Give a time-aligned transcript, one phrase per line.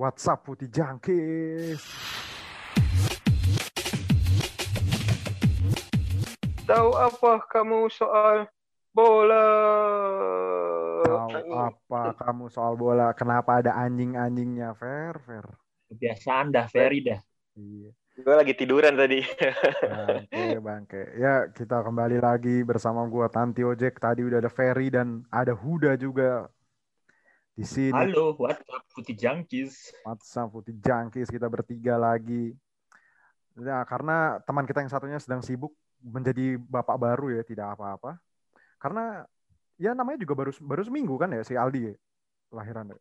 [0.00, 1.76] WhatsApp Putih Jangkis.
[6.64, 8.48] Tahu apa kamu soal
[8.96, 9.44] bola?
[11.04, 13.12] Tahu apa kamu soal bola?
[13.12, 14.72] Kenapa ada anjing-anjingnya?
[14.72, 15.44] Fair, fair.
[15.92, 17.20] Kebiasaan dah, Ferry dah.
[17.60, 17.92] Iya.
[18.24, 19.20] Gue lagi tiduran tadi.
[19.20, 21.02] Bangke, bangke.
[21.20, 24.00] Ya, kita kembali lagi bersama gua Tanti Ojek.
[24.00, 26.48] Tadi udah ada Ferry dan ada Huda juga
[27.54, 27.92] di sini.
[27.92, 29.92] Halo, WhatsApp Putih Jangkis.
[30.06, 32.54] WhatsApp Putih Jangkis kita bertiga lagi.
[33.58, 38.16] Ya, karena teman kita yang satunya sedang sibuk menjadi bapak baru ya, tidak apa-apa.
[38.80, 39.26] Karena
[39.76, 41.94] ya namanya juga baru baru seminggu kan ya si Aldi ya,
[42.54, 42.98] lahiran ya.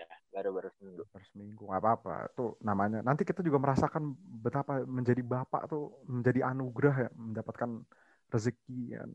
[0.00, 1.04] Ya, baru-baru seminggu.
[1.06, 2.16] Baru seminggu nggak apa-apa.
[2.34, 3.04] Tuh namanya.
[3.04, 7.84] Nanti kita juga merasakan betapa menjadi bapak tuh menjadi anugerah ya, mendapatkan
[8.32, 9.10] rezeki kan.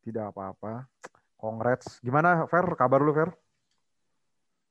[0.00, 0.88] Tidak apa-apa.
[1.36, 2.00] Congrats.
[2.00, 2.64] Gimana Fer?
[2.78, 3.28] Kabar lu Fer?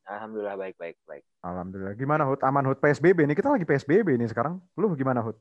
[0.08, 1.24] Alhamdulillah baik baik baik.
[1.44, 1.94] Alhamdulillah.
[2.00, 2.40] Gimana Hud?
[2.40, 4.64] Aman Hud PSBB ini kita lagi PSBB ini sekarang.
[4.80, 5.36] Lu gimana Hud?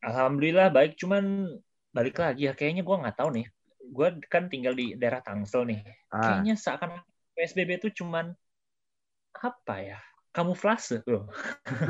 [0.00, 1.44] Alhamdulillah baik, cuman
[1.92, 3.46] balik lagi ya kayaknya gue nggak tahu nih.
[3.92, 5.84] Gue kan tinggal di daerah Tangsel nih.
[6.08, 6.90] Ah, Kayaknya seakan
[7.36, 8.32] PSBB itu cuman
[9.36, 10.00] apa ya?
[10.32, 11.28] Kamuflase loh.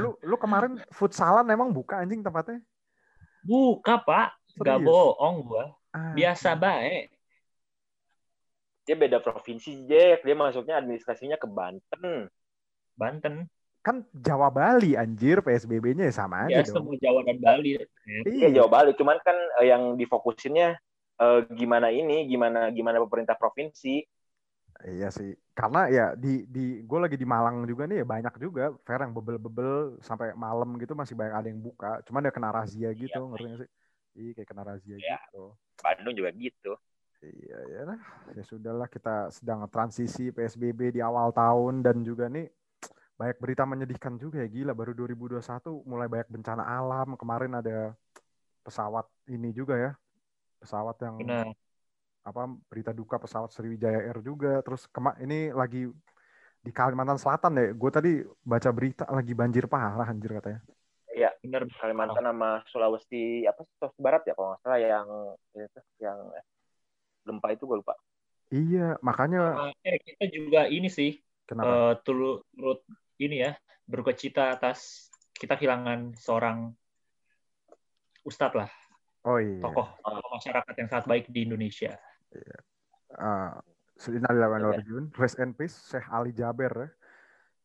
[0.00, 2.59] lu lu kemarin futsalan emang buka anjing tempatnya?
[3.47, 5.64] Buka pak, gak bohong gue.
[5.94, 7.14] Ah, Biasa baik.
[8.91, 10.27] Dia beda provinsi, Jack.
[10.27, 12.27] Dia masuknya administrasinya ke Banten.
[12.98, 13.47] Banten.
[13.80, 16.74] kan Jawa Bali anjir PSBB-nya ya sama aja Ya dong.
[16.84, 17.78] semua Jawa dan Bali.
[18.27, 18.91] Iya, Jawa Bali.
[18.98, 19.32] Cuman kan
[19.62, 20.74] eh, yang difokusinnya
[21.16, 24.02] eh, gimana ini, gimana gimana pemerintah provinsi.
[24.84, 25.32] Iya sih.
[25.54, 29.14] Karena ya di di gue lagi di Malang juga nih ya banyak juga fair yang
[29.14, 32.02] bebel-bebel sampai malam gitu masih banyak ada yang buka.
[32.04, 33.28] Cuman dia kena razia gitu, Iya.
[33.32, 33.70] ngerti gak sih?
[34.19, 35.19] Iya kayak kena razia Iya.
[35.30, 35.44] gitu.
[35.80, 36.72] Bandung juga gitu.
[37.20, 37.82] Iya ya.
[38.32, 42.48] Ya sudahlah kita sedang transisi PSBB di awal tahun dan juga nih
[43.20, 45.44] banyak berita menyedihkan juga ya gila baru 2021
[45.84, 47.12] mulai banyak bencana alam.
[47.20, 47.92] Kemarin ada
[48.64, 49.92] pesawat ini juga ya.
[50.64, 51.47] Pesawat yang Benar.
[52.20, 55.88] apa berita duka pesawat Sriwijaya Air juga terus kema ini lagi
[56.60, 58.12] di Kalimantan Selatan ya gue tadi
[58.44, 60.60] baca berita lagi banjir parah anjir katanya
[61.16, 61.64] Iya, Benar.
[61.80, 65.09] Kalimantan sama Sulawesi apa Sulawesi Barat ya kalau nggak salah yang
[65.56, 66.19] itu yang
[67.26, 67.94] gempa itu gue lupa.
[68.50, 71.16] iya makanya Eh, kita juga ini sih
[71.47, 72.81] kenapa eh, turut turut
[73.20, 73.54] ini ya
[73.86, 76.70] berduka cita atas kita kehilangan seorang
[78.26, 78.70] ustadz lah
[79.25, 81.97] oh iya tokoh tokoh masyarakat yang sangat baik di Indonesia.
[83.16, 83.54] uh,
[84.00, 85.04] Innalillahi wa inna ilaihi raji'un.
[85.16, 86.88] rest in peace Syekh Ali Jaber ya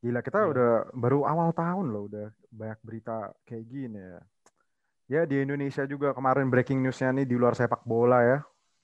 [0.05, 0.51] gila kita Hmm.
[0.53, 4.19] udah baru awal tahun loh udah banyak berita kayak gini ya
[5.05, 8.39] ya di Indonesia juga kemarin breaking newsnya nih di luar sepak bola ya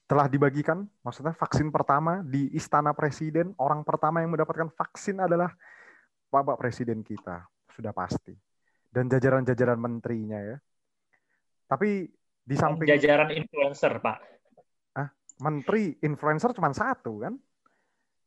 [0.06, 5.52] telah dibagikan maksudnya vaksin pertama di Istana Presiden orang pertama yang mendapatkan vaksin adalah
[6.28, 8.36] Bapak Presiden kita sudah pasti
[8.92, 10.56] dan jajaran-jajaran menterinya ya
[11.64, 12.04] tapi
[12.42, 14.18] di samping Jajaran influencer pak.
[15.40, 17.34] menteri influencer cuma satu kan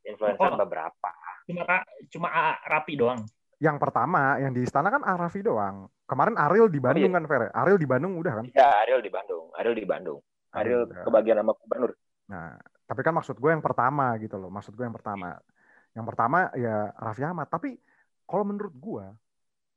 [0.06, 0.58] Influencer Oh.
[0.62, 1.10] beberapa.
[1.46, 1.62] Cuma
[2.10, 3.26] cuma A- rapi doang.
[3.56, 5.88] yang pertama yang di istana kan Arafi doang.
[6.04, 7.16] Kemarin Ariel di Bandung iya.
[7.16, 7.42] kan, Fer?
[7.56, 8.46] Ariel di Bandung udah kan?
[8.52, 9.48] Ya, Ariel di Bandung.
[9.56, 10.20] Ariel di Bandung.
[10.56, 11.04] Ariel udah.
[11.04, 11.92] kebagian sama gubernur.
[12.26, 12.56] Nah,
[12.86, 14.48] tapi kan maksud gue yang pertama gitu loh.
[14.48, 15.36] Maksud gue yang pertama.
[15.92, 17.46] Yang pertama ya Raffi Ahmad.
[17.48, 17.76] Tapi
[18.26, 19.06] kalau menurut gue,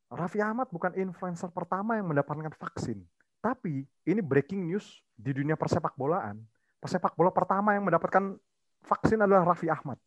[0.10, 3.06] Raffi Ahmad bukan influencer pertama yang mendapatkan vaksin.
[3.40, 6.42] Tapi ini breaking news di dunia persepak bolaan.
[6.80, 8.36] Persepak bola pertama yang mendapatkan
[8.84, 10.00] vaksin adalah Raffi Ahmad.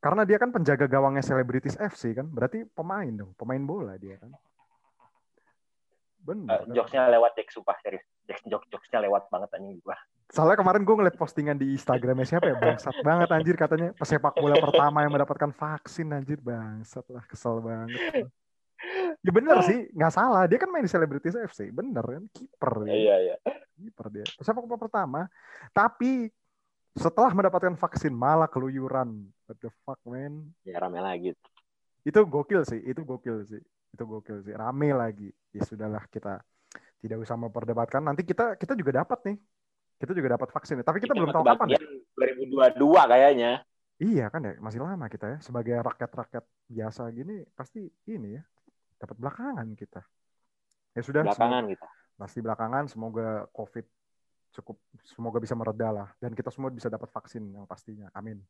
[0.00, 2.30] Karena dia kan penjaga gawangnya Selebritis FC kan.
[2.30, 3.34] Berarti pemain dong.
[3.34, 4.30] Pemain bola dia kan.
[6.26, 6.74] Eh, kan?
[6.74, 8.02] jokesnya lewat Jack, sumpah serius.
[8.26, 9.78] Jack, jok jokesnya lewat banget anjing.
[9.80, 9.96] Gua.
[10.26, 12.58] Soalnya kemarin gue ngeliat postingan di Instagramnya siapa ya?
[12.58, 16.42] Bangsat banget anjir katanya pesepak bola pertama yang mendapatkan vaksin anjir.
[16.42, 18.26] Bangsat lah kesel banget.
[19.22, 20.44] Ya bener sih nggak salah.
[20.50, 22.24] Dia kan main di Selebritis FC bener kan?
[22.34, 23.36] Kiper dia Iya, iya.
[23.78, 24.26] kiper dia.
[24.34, 25.20] Pesepak bola pertama.
[25.70, 26.28] Tapi
[26.96, 29.30] setelah mendapatkan vaksin malah keluyuran.
[29.46, 30.50] What the fuck man?
[30.66, 31.32] Ya rame lagi.
[32.06, 33.62] itu gokil sih itu gokil sih.
[33.94, 34.54] Itu gokil sih.
[34.54, 35.30] Rame lagi.
[35.54, 36.42] Ya sudahlah kita
[37.02, 39.36] tidak usah memperdebatkan nanti kita kita juga dapat nih
[39.96, 41.78] kita juga dapat vaksin tapi kita belum tahu kapan ya.
[41.80, 43.52] Kebagian 2022 kayaknya.
[43.96, 45.38] Iya kan ya, masih lama kita ya.
[45.40, 48.44] Sebagai rakyat-rakyat biasa gini, pasti ini ya,
[49.00, 50.04] dapat belakangan kita.
[50.92, 52.84] Ya sudah, Belakangan semoga- pasti belakangan.
[52.92, 53.86] Semoga COVID
[54.52, 56.08] cukup, semoga bisa mereda lah.
[56.20, 58.12] Dan kita semua bisa dapat vaksin yang pastinya.
[58.12, 58.44] Amin.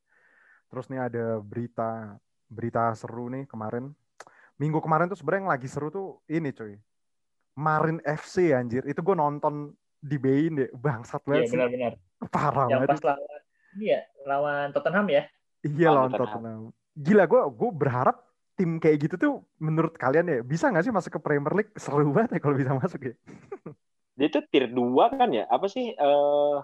[0.67, 2.19] Terus nih ada berita,
[2.51, 3.95] berita seru nih kemarin.
[4.59, 6.75] Minggu kemarin tuh sebenarnya yang lagi seru tuh ini cuy.
[7.57, 8.85] Marin FC anjir.
[8.85, 10.71] Itu gue nonton di Bein deh.
[10.71, 11.55] Bangsat Iya banget sih.
[11.57, 11.93] benar-benar.
[12.29, 12.89] Parah Yang banget.
[12.93, 13.41] pas lawan
[13.77, 15.23] ini ya lawan Tottenham ya.
[15.61, 16.43] Iya lawan Tottenham.
[16.45, 16.63] Tottenham.
[16.97, 18.17] Gila gue gue berharap
[18.57, 21.73] tim kayak gitu tuh menurut kalian ya bisa nggak sih masuk ke Premier League?
[21.77, 23.15] Seru banget ya kalau bisa masuk ya.
[24.17, 25.45] Dia tuh tier 2 kan ya?
[25.49, 25.93] Apa sih?
[25.93, 26.57] eh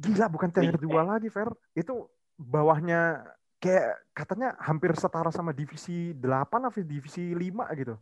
[0.00, 0.84] Gila bukan tier Liga.
[0.84, 1.48] 2 lagi, Fer.
[1.72, 3.24] Itu bawahnya
[3.56, 7.96] kayak katanya hampir setara sama divisi 8 atau divisi 5 gitu.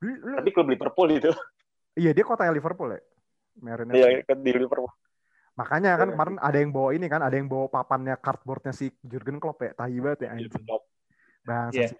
[0.00, 1.30] Tapi klub Liverpool itu.
[1.96, 3.00] iya dia kotanya Liverpool ya.
[3.56, 3.96] Marine FC.
[3.96, 4.92] Iya, kan di Liverpool.
[5.56, 6.14] Makanya kan Iya.
[6.14, 9.72] kemarin ada yang bawa ini kan, ada yang bawa papannya cardboardnya si Jurgen Klopp ya,
[9.72, 10.64] tahi banget ya anjing.
[11.40, 11.88] Bangsa Iya.
[11.96, 11.98] sih.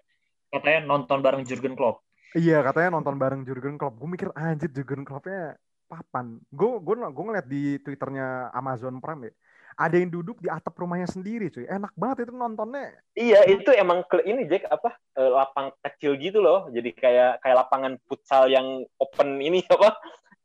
[0.53, 2.05] Katanya nonton bareng Jurgen Klopp.
[2.37, 3.97] Iya katanya nonton bareng Jurgen Klopp.
[3.97, 5.57] Gue mikir anjir Jurgen Kloppnya
[5.89, 6.37] papan.
[6.53, 9.33] Gue gue gue ngeliat di twitternya Amazon Prime ya.
[9.77, 11.69] Ada yang duduk di atap rumahnya sendiri cuy.
[11.69, 12.97] Enak banget itu nontonnya.
[13.13, 14.97] Iya, itu emang ke ini Jack apa?
[15.13, 16.65] eh, lapang kecil gitu loh.
[16.73, 19.93] Jadi kayak kayak lapangan futsal yang open ini apa?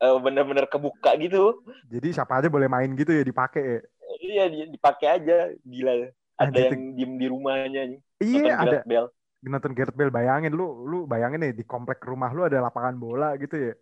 [0.05, 1.65] eh, bener-bener kebuka gitu.
[1.89, 3.79] Jadi siapa aja boleh main gitu ya dipakai ya.
[4.21, 5.49] Iya, di- dipakai aja.
[5.65, 6.13] Gila.
[6.37, 7.99] Ada Anjir, yang diem di rumahnya nih.
[8.21, 9.09] Iya ada Bale.
[9.43, 13.33] nonton Gareth Bale bayangin lu lu bayangin nih di komplek rumah lu ada lapangan bola
[13.37, 13.73] gitu ya.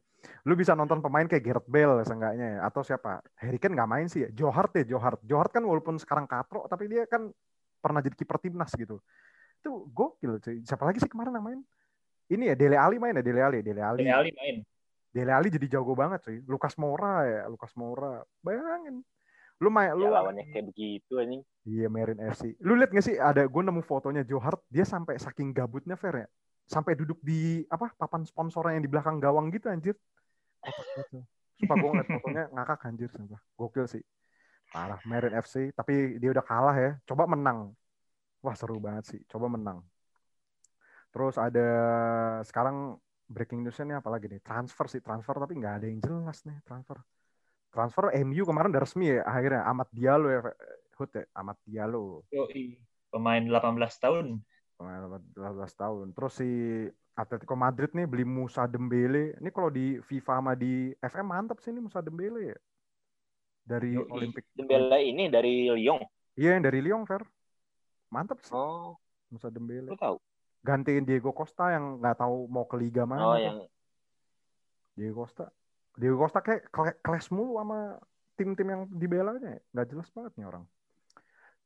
[0.46, 2.60] Lu bisa nonton pemain kayak Gareth Bale seenggaknya ya.
[2.66, 3.22] Atau siapa?
[3.38, 4.30] Harry Kane nggak main sih ya.
[4.34, 5.22] Joe Hart ya, Joe Hart.
[5.26, 7.30] Joe Hart kan walaupun sekarang katro tapi dia kan
[7.82, 9.02] pernah jadi kiper timnas gitu.
[9.62, 10.62] Itu gokil cuy.
[10.66, 11.62] Siapa lagi sih kemarin yang main?
[12.32, 14.02] Ini ya Dele Ali main ya Dele Ali, Dele Ali.
[14.06, 14.56] Dele Ali main.
[15.12, 16.38] Dele Ali jadi jago banget cuy.
[16.46, 18.24] Lucas Moura ya, Lucas Moura.
[18.42, 19.04] Bayangin.
[19.62, 21.46] Lu main lu Ya, lawannya kayak begitu anjing.
[21.70, 22.58] Iya Marine FC.
[22.66, 26.26] Lu lihat gak sih ada gue nemu fotonya Joe Hart dia sampai saking gabutnya fair
[26.26, 26.28] ya.
[26.68, 29.96] Sampai duduk di apa papan sponsornya yang di belakang gawang gitu anjir.
[30.62, 31.24] Gitu.
[31.62, 33.42] Sumpah gue ngeliat fotonya ngakak anjir sumpah.
[33.58, 34.04] Gokil sih.
[34.72, 36.92] Parah Marine FC tapi dia udah kalah ya.
[37.06, 37.76] Coba menang.
[38.42, 39.22] Wah seru banget sih.
[39.28, 39.84] Coba menang.
[41.12, 41.70] Terus ada
[42.48, 42.96] sekarang
[43.28, 47.00] breaking newsnya nih apalagi nih transfer sih transfer tapi nggak ada yang jelas nih transfer.
[47.72, 50.40] Transfer MU kemarin udah resmi ya akhirnya Amat Diallo ya
[51.00, 52.80] Hut ya Amat Diallo Yoi.
[53.12, 54.40] Pemain 18 tahun.
[54.82, 55.06] Pemain
[55.38, 55.38] 18
[55.78, 56.08] tahun.
[56.18, 56.50] Terus si
[57.14, 59.38] Atletico Madrid nih beli Musa Dembele.
[59.38, 62.60] Ini kalau di FIFA sama di FM mantap sih ini Musa Dembele ya.
[63.62, 64.10] Dari Yoi.
[64.10, 64.50] Olimpik.
[64.58, 66.02] Dembele ini dari Lyon.
[66.34, 67.22] Iya yang dari Lyon, Fer.
[68.10, 68.98] Mantap sih Oh,
[69.30, 69.86] Musa Dembele.
[69.86, 70.18] lu tahu?
[70.66, 73.22] Gantiin Diego Costa yang nggak tahu mau ke liga mana.
[73.22, 73.62] Oh, yang
[74.98, 75.54] Diego Costa.
[75.94, 76.72] Diego Costa kayak
[77.06, 78.02] kelas mulu sama
[78.34, 79.58] tim-tim yang dibelanya.
[79.58, 79.62] ya.
[79.78, 80.64] Nggak jelas banget nih orang.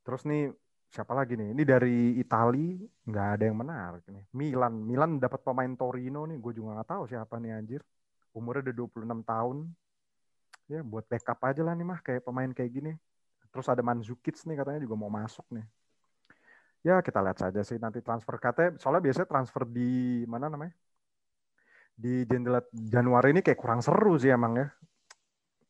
[0.04, 0.44] Terus nih
[0.90, 1.52] siapa lagi nih?
[1.52, 4.26] Ini dari Itali nggak ada yang menarik nih.
[4.34, 6.38] Milan, Milan dapat pemain Torino nih.
[6.40, 7.82] Gue juga nggak tahu siapa nih anjir.
[8.36, 9.58] Umurnya udah 26 tahun.
[10.66, 12.92] Ya buat backup aja lah nih mah kayak pemain kayak gini.
[13.54, 15.66] Terus ada Mandzukic nih katanya juga mau masuk nih.
[16.86, 18.78] Ya kita lihat saja sih nanti transfer katanya.
[18.78, 20.76] Soalnya biasanya transfer di mana namanya?
[21.96, 24.68] Di jendela Januari ini kayak kurang seru sih emang ya.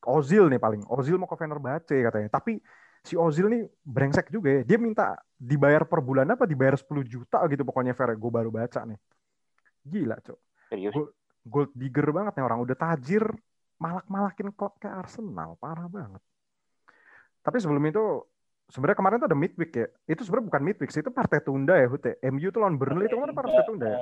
[0.05, 0.83] Ozil nih paling.
[0.89, 2.29] Ozil mau ke Fenerbahce katanya.
[2.29, 2.59] Tapi
[3.05, 4.61] si Ozil nih brengsek juga ya.
[4.65, 8.17] Dia minta dibayar per bulan apa dibayar 10 juta gitu pokoknya Fer.
[8.17, 8.97] Gue baru baca nih.
[9.85, 10.39] Gila, Cok.
[10.73, 10.93] serius.
[10.97, 11.13] Gua-
[11.45, 12.57] Gold digger banget nih orang.
[12.65, 13.21] Udah tajir,
[13.77, 15.53] malak-malakin klub kayak Arsenal.
[15.61, 16.17] Parah banget.
[17.45, 18.25] Tapi sebelum itu,
[18.73, 19.87] sebenarnya kemarin tuh ada midweek ya.
[20.09, 22.17] Itu sebenarnya bukan midweek sih, itu partai tunda ya, Hute.
[22.25, 24.01] MU tuh lawan Burnley itu kemarin partai tunda ya.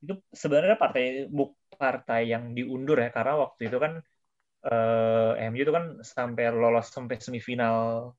[0.00, 4.00] Itu sebenarnya partai buk partai yang diundur ya karena waktu itu kan
[4.66, 5.84] eh, MU itu kan
[6.14, 7.76] sampai lolos sampai semifinal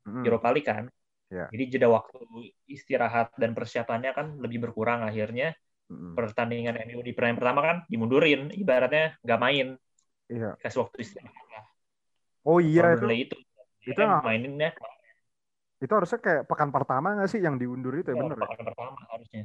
[0.07, 0.25] Mm-mm.
[0.25, 0.85] Europa League kan.
[1.31, 1.53] Ya.
[1.53, 2.17] Jadi jeda waktu
[2.75, 5.45] istirahat dan persiapannya kan lebih berkurang akhirnya
[5.91, 6.19] Mm-mm.
[6.19, 9.67] pertandingan MU di pertandingan pertama kan dimundurin ibaratnya nggak main
[10.29, 10.57] Iya.
[10.61, 11.63] kasih waktu istirahat lah.
[12.45, 13.35] Oh iya, itu, Burnley itu,
[13.89, 14.69] itu nggak- maininnya
[15.83, 18.49] itu harusnya kayak pekan pertama nggak sih yang diundur itu ya, bener ya?
[18.49, 19.43] pekan pertama harusnya.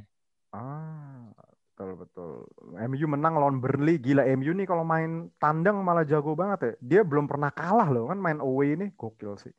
[0.51, 1.29] Ah,
[1.75, 2.47] betul betul.
[2.71, 3.99] MU menang lawan Burnley.
[3.99, 6.73] Gila MU nih kalau main tandang malah jago banget ya.
[6.79, 9.51] Dia belum pernah kalah loh kan main away ini gokil sih.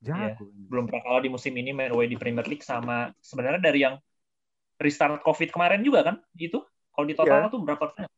[0.00, 0.48] Iya, Jago.
[0.48, 4.00] belum pernah kalah di musim ini main away di Premier League sama sebenarnya dari yang
[4.80, 6.60] restart COVID kemarin juga kan itu
[6.92, 7.52] kalau di total Iya.
[7.52, 8.08] tuh berapa persen?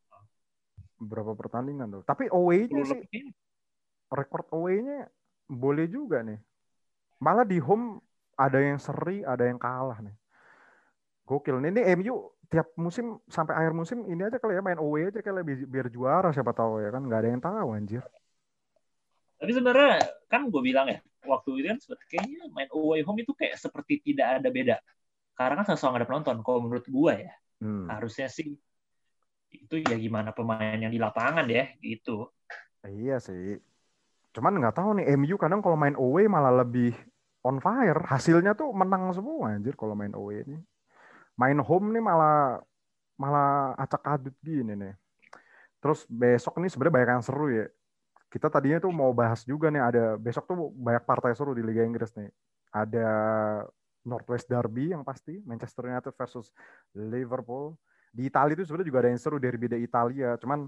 [0.99, 2.03] Berapa pertandingan tuh.
[2.07, 3.35] Tapi away-nya 10 sih lebih.
[4.15, 5.11] rekor away-nya
[5.51, 6.39] boleh juga nih.
[7.19, 7.99] Malah di home
[8.39, 10.15] ada yang seri, ada yang kalah nih.
[11.27, 11.59] Gokil.
[11.59, 15.21] Nih, ini MU tiap musim sampai akhir musim ini aja kali ya main away aja
[15.27, 18.03] kali ya, biar, biar juara siapa tahu ya kan nggak ada yang tahu anjir.
[19.39, 21.79] Tapi sebenarnya kan gue bilang ya waktu itu kan
[22.11, 24.77] kayaknya main away home itu kayak seperti tidak ada beda.
[25.39, 26.37] Karena kan sama-sama ada penonton.
[26.47, 27.89] Kalau menurut gue ya Hmm.
[27.91, 28.49] harusnya sih
[29.57, 32.29] itu ya gimana pemain yang di lapangan ya gitu.
[32.89, 33.43] Iya sih.
[34.35, 36.91] Cuman nggak tahu nih MU kadang kalau main away malah lebih
[37.49, 38.01] on fire.
[38.13, 40.57] Hasilnya tuh menang semua anjir kalau main away ini.
[41.39, 42.59] Main home nih malah
[43.15, 44.95] malah acak adut gini nih.
[45.79, 47.67] Terus besok nih sebenarnya banyak yang seru ya.
[48.29, 51.87] Kita tadinya tuh mau bahas juga nih ada besok tuh banyak partai seru di Liga
[51.87, 52.29] Inggris nih.
[52.75, 53.09] Ada
[54.05, 56.51] Northwest Derby yang pasti Manchester United versus
[56.93, 57.79] Liverpool.
[58.09, 60.65] Di Italia itu sebenarnya juga ada yang seru derby di Italia, cuman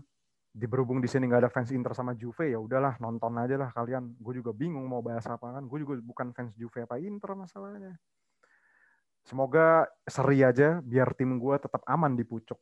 [0.50, 3.70] di berhubung di sini nggak ada fans Inter sama Juve ya udahlah nonton aja lah
[3.70, 4.18] kalian.
[4.18, 5.62] Gue juga bingung mau bahas apa kan.
[5.64, 7.96] Gue juga bukan fans Juve apa Inter masalahnya.
[9.24, 12.58] Semoga seri aja biar tim gue tetap aman di pucuk.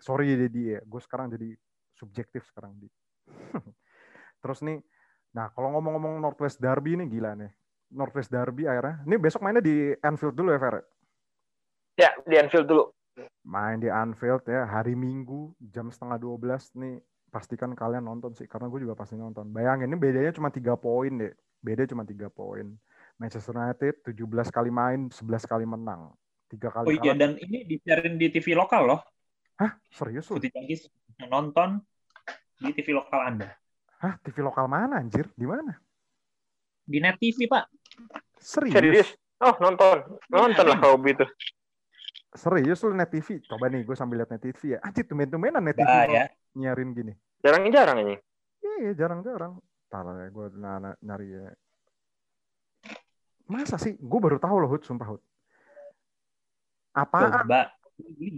[0.00, 1.52] Sorry Dedi ya, gue sekarang jadi
[1.96, 2.88] subjektif sekarang di.
[4.42, 4.80] Terus nih,
[5.36, 7.52] nah kalau ngomong-ngomong Northwest Derby ini gila nih.
[7.90, 9.02] Northwest Derby akhirnya.
[9.04, 10.74] Ini besok mainnya di Anfield dulu ya, Fer?
[11.98, 12.84] Ya, di Anfield dulu.
[13.44, 16.96] Main di Anfield ya, hari Minggu jam setengah 12 nih.
[17.30, 19.50] Pastikan kalian nonton sih, karena gue juga pasti nonton.
[19.54, 21.34] Bayangin, ini bedanya cuma tiga poin deh.
[21.62, 22.74] Beda cuma tiga poin.
[23.20, 26.16] Manchester United 17 kali main, 11 kali menang.
[26.48, 29.00] Tiga kali Oh iya, dan ini disiarin di TV lokal loh.
[29.60, 29.76] Hah?
[29.92, 30.40] Serius lu?
[30.40, 30.88] Putih Tangkis
[31.28, 31.84] nonton
[32.56, 33.52] di TV lokal Anda.
[34.00, 34.16] Hah?
[34.24, 35.28] TV lokal mana anjir?
[35.36, 35.76] Di mana?
[36.88, 37.68] Di Net TV, Pak.
[38.40, 38.74] Serius?
[38.74, 39.08] Serius?
[39.38, 40.00] Oh, nonton.
[40.32, 41.28] Nonton lah hobi itu.
[42.32, 43.44] Serius lu Net TV?
[43.44, 44.78] Coba nih, gue sambil lihat Net TV ya.
[44.80, 46.24] Anjir, tumben-tumbenan Net TV Nah, ya.
[46.56, 47.12] nyiarin gini.
[47.44, 48.16] Jarang-jarang ini.
[48.64, 49.60] Iya, jarang-jarang.
[49.92, 50.46] Ntar ya, gue
[51.04, 51.44] nyari ya.
[53.50, 53.98] Masa sih?
[53.98, 55.22] Gue baru tahu loh, Hud, sumpah, Hud.
[56.94, 57.70] Apaan Coba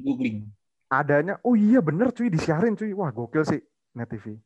[0.04, 0.44] googling,
[0.92, 1.40] adanya?
[1.40, 2.92] Oh iya bener cuy, disiarin cuy.
[2.92, 3.60] Wah, gokil sih
[3.96, 4.36] Net TV.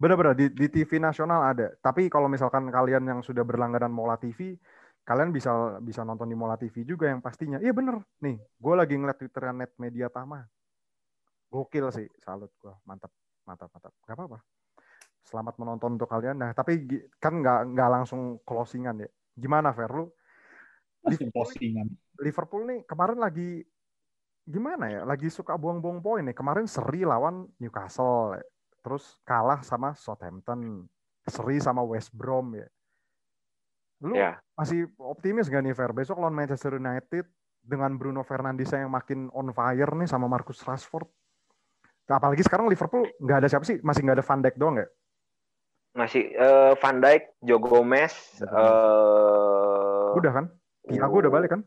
[0.00, 1.72] Bener-bener, di, di TV nasional ada.
[1.80, 4.56] Tapi kalau misalkan kalian yang sudah berlangganan Mola TV,
[5.04, 7.60] kalian bisa bisa nonton di Mola TV juga yang pastinya.
[7.60, 8.00] Iya bener.
[8.24, 10.44] Nih, gue lagi ngeliat Twitter Net Media Tama.
[11.52, 12.72] Gokil sih, salut gue.
[12.88, 13.12] Mantap,
[13.44, 13.92] mantap, mantap.
[14.04, 14.38] Gak apa-apa.
[15.24, 16.36] Selamat menonton untuk kalian.
[16.36, 16.84] Nah, tapi
[17.16, 19.08] kan nggak nggak langsung closingan ya.
[19.34, 19.90] Gimana, Fer?
[19.90, 20.10] Lu
[21.34, 21.90] postingan.
[22.22, 23.60] Liverpool nih kemarin lagi
[24.46, 25.00] gimana ya?
[25.04, 26.36] Lagi suka buang-buang poin nih.
[26.36, 28.44] Kemarin seri lawan Newcastle, ya.
[28.84, 30.84] terus kalah sama Southampton,
[31.24, 32.68] seri sama West Brom ya.
[34.04, 34.36] Lu Ya.
[34.52, 35.88] masih optimis gak nih Fer?
[35.96, 37.24] Besok lawan Manchester United
[37.64, 41.08] dengan Bruno Fernandes yang makin on fire nih sama Marcus Rashford.
[42.04, 43.80] Apalagi sekarang Liverpool nggak ada siapa sih?
[43.80, 44.86] Masih nggak ada Van Dijk doang ya?
[45.94, 50.46] Masih eh, Van Dijk, Joe Gomez, eh Udah kan?
[50.84, 51.62] Thiago udah balik kan?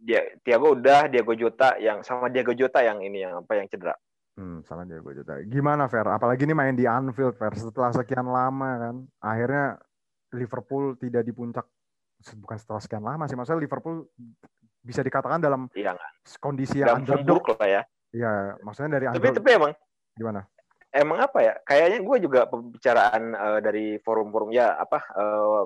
[0.00, 3.92] dia Thiago udah, Diego Jota yang sama Diego Jota yang ini yang apa yang cedera.
[4.32, 5.36] Hmm, sama Diego Jota.
[5.44, 6.08] Gimana Fer?
[6.08, 7.52] Apalagi ini main di Anfield Fer.
[7.52, 9.76] Setelah sekian lama kan, akhirnya
[10.32, 11.68] Liverpool tidak di puncak.
[12.36, 14.08] Bukan setelah sekian lama sih, maksudnya Liverpool
[14.80, 15.92] bisa dikatakan dalam Iya
[16.40, 17.44] kondisi yang underdog.
[17.60, 17.82] lah ya.
[18.16, 19.36] Iya, maksudnya dari Tapi underdog.
[19.44, 19.72] tapi emang
[20.16, 20.40] Gimana?
[20.90, 21.54] Emang apa ya?
[21.62, 25.62] Kayaknya gue juga pembicaraan eh, dari forum-forum ya apa eh,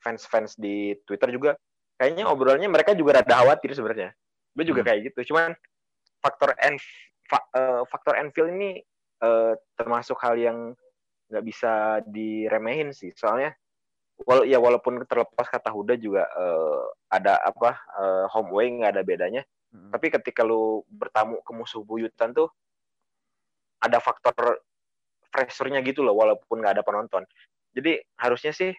[0.00, 1.56] fans-fans di Twitter juga
[1.96, 4.12] kayaknya obrolannya mereka juga rada khawatir sebenarnya.
[4.52, 4.88] Gue juga Hmm.
[4.92, 5.32] kayak gitu.
[5.34, 5.56] Cuman
[6.20, 6.76] faktor en
[7.24, 8.80] fa- eh, faktor Enfield ini
[9.24, 10.76] eh, termasuk hal yang
[11.32, 13.08] nggak bisa diremehin sih.
[13.16, 13.56] Soalnya
[14.28, 19.02] wal ya walaupun terlepas kata Huda juga eh, ada apa eh, home away nggak ada
[19.02, 19.42] bedanya.
[19.72, 19.88] Hmm.
[19.90, 22.52] Tapi ketika lu bertamu ke musuh buyutan tuh
[23.84, 24.64] ada faktor
[25.28, 27.28] pressure-nya gitu loh walaupun nggak ada penonton.
[27.76, 28.72] Jadi harusnya sih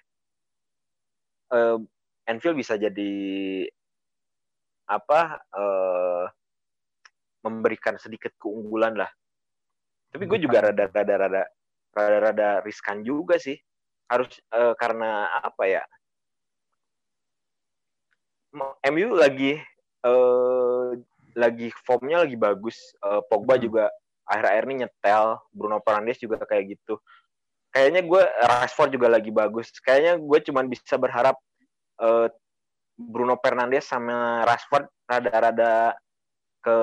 [1.54, 1.78] eh,
[2.26, 3.14] Anfield bisa jadi
[4.90, 6.26] apa eh,
[7.46, 9.12] memberikan sedikit keunggulan lah.
[10.10, 11.44] Tapi gue juga rada rada rada
[11.94, 13.60] rada rada riskan juga sih.
[14.10, 15.84] Harus eh, karena apa ya?
[18.88, 19.60] MU lagi
[20.06, 20.90] eh,
[21.36, 22.96] lagi formnya lagi bagus.
[23.04, 23.66] Eh, Pogba Hmm.
[23.70, 23.86] juga
[24.26, 25.40] akhir-akhir ini nyetel.
[25.54, 26.98] Bruno Fernandes juga kayak gitu.
[27.72, 29.70] Kayaknya gue Rashford juga lagi bagus.
[29.84, 31.36] Kayaknya gue cuman bisa berharap
[32.02, 32.28] eh,
[32.96, 35.94] Bruno Fernandes sama Rashford rada-rada
[36.66, 36.78] ke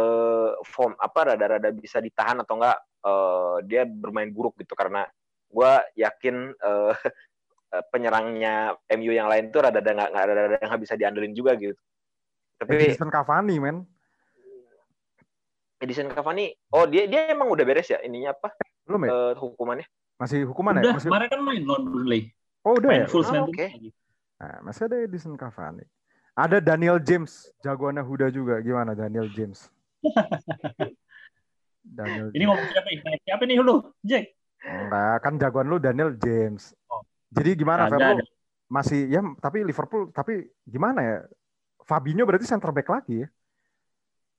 [0.68, 5.08] form apa rada-rada bisa ditahan atau enggak eh, dia bermain buruk gitu karena
[5.50, 6.92] gue yakin eh,
[7.92, 11.76] penyerangnya MU yang lain tuh rada-rada nggak rada-rada bisa diandelin juga gitu.
[12.60, 13.82] Tapi Edison Cavani, men.
[15.82, 18.54] Edison Cavani, oh dia dia emang udah beres ya ininya apa
[18.86, 19.10] Belum ya?
[19.10, 19.86] eh, hukumannya?
[20.14, 20.82] Masih hukuman ya?
[20.86, 21.08] Udah, Masih...
[21.10, 22.22] kemarin kan main lawan Burnley.
[22.62, 23.02] Oh, udah ya?
[23.02, 23.66] Main full Oh, 90 oke.
[23.66, 23.90] lagi.
[24.38, 25.82] Nah, masih ada Edison Cavani.
[26.38, 28.62] Ada Daniel James, jagoannya Huda juga.
[28.62, 29.66] Gimana Daniel James?
[31.82, 32.88] Daniel Ini ngomong siapa?
[33.02, 33.76] Nah, Siapa nih lu?
[34.06, 34.24] Jack.
[34.62, 36.70] Enggak, kan jagoan lu Daniel James.
[36.86, 37.02] Oh.
[37.34, 38.22] Jadi gimana, Lu ada.
[38.70, 41.16] Masih, ya tapi Liverpool, tapi gimana ya?
[41.82, 43.28] Fabinho berarti center back lagi ya?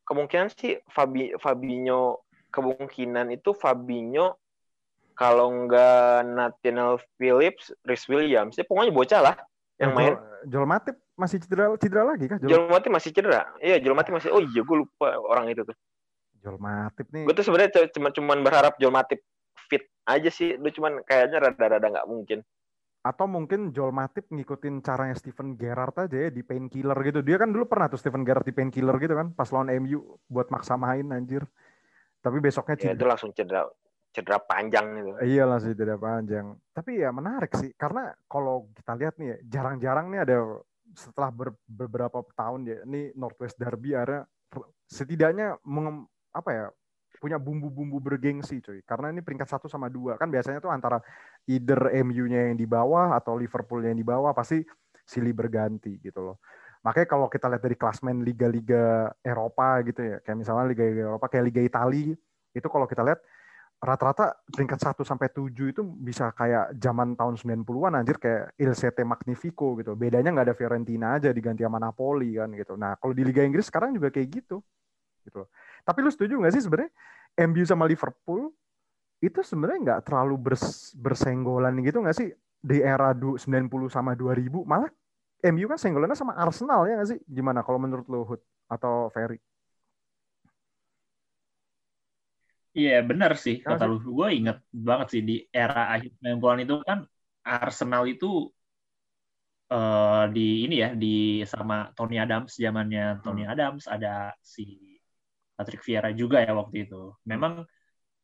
[0.03, 4.37] Kemungkinan sih Fabi Fabinho kemungkinan itu Fabinho
[5.13, 9.35] kalau nggak Nathaniel Phillips, Rhys Williams, ya pokoknya bocah lah
[9.77, 10.13] yang Joel- main.
[10.43, 12.37] Joel Matip masih cedera cedera lagi kah?
[12.41, 13.41] Joel, Joel Matip masih cedera.
[13.63, 14.29] Iya, Joel Matip masih.
[14.33, 15.77] Oh iya, gue lupa orang itu tuh.
[16.43, 17.23] Joel Matip nih.
[17.23, 19.23] Gue tuh sebenarnya cuma cuman berharap Joel Matip
[19.71, 20.59] fit aja sih.
[20.59, 22.43] Lu cuman kayaknya rada-rada nggak mungkin.
[23.03, 27.19] Atau mungkin Joel Matip ngikutin caranya Steven Gerrard aja ya di painkiller gitu.
[27.19, 30.47] Dia kan dulu pernah tuh Steven Gerrard di painkiller gitu kan pas lawan MU buat
[30.47, 31.43] maksa main anjir.
[32.23, 33.67] Tapi besoknya Ya, itu langsung cedera
[34.15, 35.09] cedera panjang gitu.
[35.19, 36.55] Iya sih tidak panjang.
[36.71, 40.37] Tapi ya menarik sih karena kalau kita lihat nih ya, jarang-jarang nih ada
[40.95, 44.23] setelah ber- beberapa tahun ya ini Northwest Derby ada
[44.87, 46.65] setidaknya mengem- apa ya
[47.23, 48.83] punya bumbu-bumbu bergengsi cuy.
[48.83, 50.99] Karena ini peringkat satu sama dua kan biasanya tuh antara
[51.47, 54.59] either MU-nya yang di bawah atau Liverpool yang di bawah pasti
[55.07, 56.43] silih berganti gitu loh.
[56.83, 61.45] Makanya kalau kita lihat dari klasmen liga-liga Eropa gitu ya, kayak misalnya liga-liga Eropa kayak
[61.47, 62.11] Liga Italia
[62.51, 63.23] itu kalau kita lihat
[63.83, 69.03] rata-rata peringkat 1 sampai 7 itu bisa kayak zaman tahun 90-an anjir kayak Il Sette
[69.03, 69.95] Magnifico gitu.
[69.99, 72.79] Bedanya nggak ada Fiorentina aja diganti sama Napoli kan gitu.
[72.79, 74.63] Nah, kalau di Liga Inggris sekarang juga kayak gitu.
[75.23, 75.43] Gitu.
[75.83, 76.91] Tapi lu setuju nggak sih sebenarnya
[77.39, 78.51] MU sama Liverpool
[79.23, 82.29] itu sebenarnya nggak terlalu bers- bersenggolan gitu nggak sih
[82.63, 84.91] di era du- 90 sama 2000 malah
[85.43, 87.19] MU kan senggolannya sama Arsenal ya nggak sih?
[87.27, 89.39] Gimana kalau menurut lu Hud atau Ferry?
[92.77, 93.95] Iya benar sih Ya, kata lu.
[94.17, 96.99] Gue inget banget sih di era akhir 90-an itu kan
[97.65, 98.25] Arsenal itu
[99.73, 101.07] eh di ini ya di
[101.53, 104.07] sama Tony Adams zamannya Tony Adams ada
[104.53, 104.61] si
[105.53, 107.13] Patrick Vieira juga ya waktu itu.
[107.25, 107.63] Memang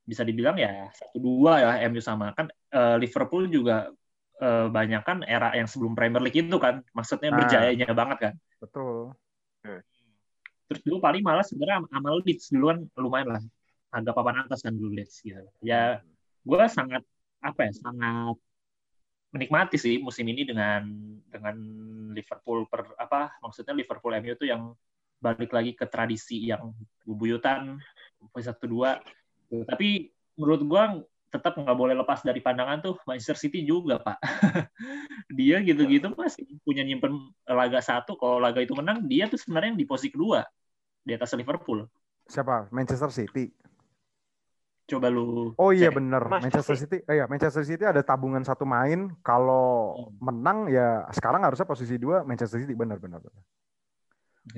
[0.10, 3.94] bisa dibilang ya satu dua ya MU sama kan eh, Liverpool juga
[4.42, 7.38] eh, banyak kan era yang sebelum Premier League itu kan maksudnya Nah.
[7.46, 8.34] berjayanya banget kan.
[8.58, 9.14] Betul.
[10.70, 13.44] Terus dulu paling malas sebenarnya sama Leeds dulu kan lumayan lah
[13.90, 15.42] agak papan atas kan dulu Leeds gitu.
[15.66, 16.02] Ya
[16.46, 17.02] gue sangat
[17.42, 18.38] apa ya sangat
[19.30, 20.82] menikmati sih musim ini dengan
[21.30, 21.56] dengan
[22.14, 24.74] Liverpool per apa maksudnya Liverpool MU itu yang
[25.20, 26.72] balik lagi ke tradisi yang
[27.04, 27.80] bubuyutan
[28.40, 29.00] satu dua
[29.68, 30.84] tapi menurut gua
[31.30, 34.18] tetap nggak boleh lepas dari pandangan tuh Manchester City juga pak
[35.38, 37.14] dia gitu-gitu masih punya nyimpen
[37.46, 40.42] laga satu kalau laga itu menang dia tuh sebenarnya yang di posisi kedua
[41.06, 41.86] di atas Liverpool
[42.30, 42.70] Siapa?
[42.70, 43.50] Manchester City.
[44.86, 45.98] coba lu Oh iya cek.
[45.98, 46.78] bener, Manchester?
[46.78, 46.98] City.
[47.04, 49.12] Eh, iya, Manchester City ada tabungan satu main.
[49.26, 50.14] Kalau Hmm.
[50.22, 53.20] menang ya sekarang harusnya posisi dua Manchester City benar-benar.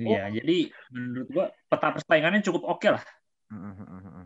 [0.00, 3.02] Iya, jadi menurut gua peta persaingannya cukup oke lah.
[3.52, 4.24] Mm-hmm.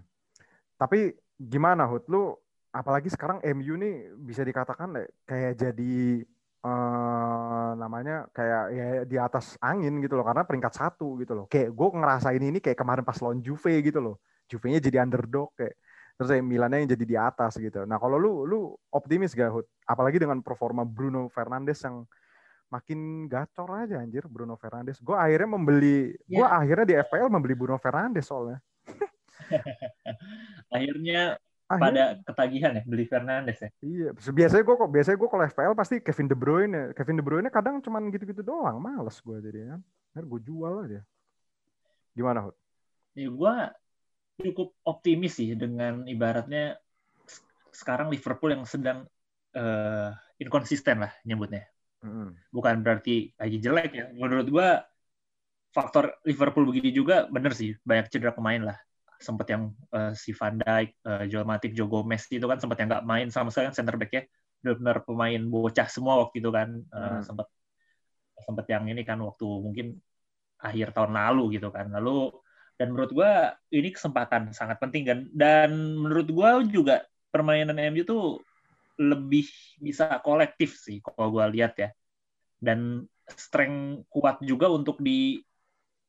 [0.79, 2.07] Tapi gimana Hud?
[2.07, 2.37] Lu
[2.71, 4.95] apalagi sekarang MU nih bisa dikatakan
[5.27, 6.23] kayak jadi
[6.63, 11.47] eh, namanya kayak ya di atas angin gitu loh karena peringkat satu gitu loh.
[11.51, 14.17] Kayak gue ngerasain ini kayak kemarin pas lawan Juve gitu loh.
[14.47, 15.75] Juve-nya jadi underdog kayak
[16.17, 17.85] terus ya Milannya yang jadi di atas gitu.
[17.85, 18.61] Nah kalau lu lu
[18.95, 19.67] optimis gak Hud?
[19.85, 22.07] Apalagi dengan performa Bruno Fernandes yang
[22.67, 24.99] makin gacor aja anjir Bruno Fernandes.
[24.99, 26.59] Gue akhirnya membeli, gue Ya.
[26.59, 28.59] akhirnya di FPL membeli Bruno Fernandes soalnya.
[30.75, 33.71] Akhirnya Akhirnya pada ketagihan ya beli Fernandes ya.
[33.83, 36.81] Iya, biasanya gue kok biasanya gue kalau FPL pasti Kevin De Bruyne.
[36.95, 39.81] Kevin De Bruyne kadang cuman gitu-gitu doang, males gue jadi kan.
[40.15, 41.01] Akhirnya gue jual aja.
[42.15, 42.57] Gimana, Hud?
[43.19, 43.73] Ya gua
[44.39, 46.77] cukup optimis sih dengan ibaratnya
[47.73, 49.05] sekarang Liverpool yang sedang
[49.57, 51.67] eh, inkonsisten lah nyebutnya.
[52.05, 52.29] Mm-mm.
[52.53, 54.05] Bukan berarti lagi jelek ya.
[54.15, 54.69] Menurut gua
[55.77, 58.77] faktor Liverpool begini juga bener sih banyak cedera pemain lah.
[59.21, 59.63] Sempat yang
[59.97, 63.27] eh, si Van Dijk, eh, Joel Matip, Joe Gomez itu kan sempat yang nggak main
[63.33, 64.23] sama sekali kan center back-nya
[64.65, 67.23] benar-benar pemain bocah semua waktu itu kan Eh, Hmm.
[67.25, 67.47] sempat
[68.45, 69.87] sempat yang ini kan waktu mungkin
[70.61, 72.33] akhir tahun lalu gitu kan lalu
[72.77, 78.41] dan menurut gua ini kesempatan sangat penting dan dan menurut gua juga permainan MU tuh
[78.97, 79.47] lebih
[79.81, 81.91] bisa kolektif sih kalau gua lihat ya
[82.61, 85.41] dan strength kuat juga untuk di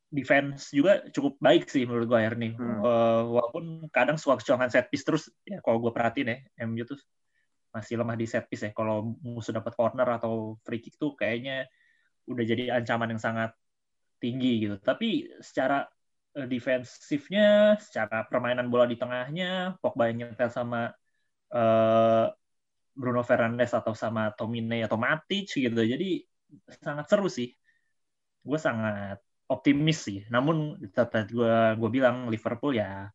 [0.08, 2.80] defense juga cukup baik sih menurut akhir nih Hmm.
[2.80, 6.95] Eh, walaupun kadang suka kecolongan set piece terus ya kalau gua perhatiin ya MU tuh
[7.76, 11.67] masih lemah di set piece ya kalau musuh dapat corner atau free kick tuh kayaknya
[12.28, 13.52] udah jadi ancaman yang sangat
[14.19, 14.76] tinggi gitu.
[14.82, 15.86] Tapi secara
[16.38, 20.91] eh, defensifnya, secara permainan bola di tengahnya, Pogba yang nyetel sama
[21.54, 22.26] eh,
[22.97, 25.81] Bruno Fernandes atau sama Tomine atau Matic gitu.
[25.86, 26.25] Jadi
[26.81, 27.53] sangat seru sih.
[28.41, 30.19] Gue sangat optimis sih.
[30.33, 33.05] Namun tetap gue gue bilang Liverpool ya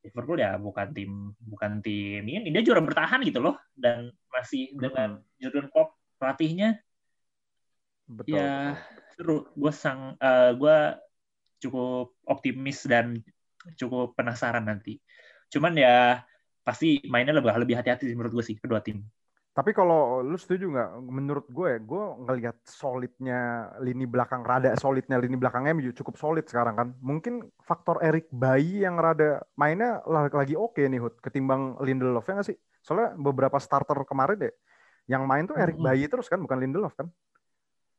[0.00, 5.20] Liverpool ya bukan tim bukan tim ini dia juara bertahan gitu loh dan masih dengan
[5.36, 6.80] Jurgen Klopp pelatihnya
[8.08, 8.40] Betul.
[8.40, 9.12] ya betul.
[9.14, 10.78] seru gue sang eh, gue
[11.60, 13.20] cukup optimis dan
[13.76, 14.96] cukup penasaran nanti
[15.52, 16.24] cuman ya
[16.70, 19.02] pasti mainnya lebih lebih hati-hati sih menurut gue sih kedua tim
[19.50, 20.90] Tapi kalau lu setuju nggak?
[21.10, 26.78] Menurut gue, gue ngelihat solidnya lini belakang, rada solidnya lini belakang MU cukup solid sekarang
[26.78, 26.88] kan.
[27.02, 32.38] Mungkin faktor Erik Bayi yang rada mainnya la- lagi oke nih Hud, ketimbang Lindelof ya
[32.38, 32.56] nggak sih?
[32.78, 34.54] Soalnya beberapa starter kemarin deh,
[35.10, 35.84] Yang main tuh Eric Hmm.
[35.90, 37.10] Bayi terus kan, bukan Lindelof kan?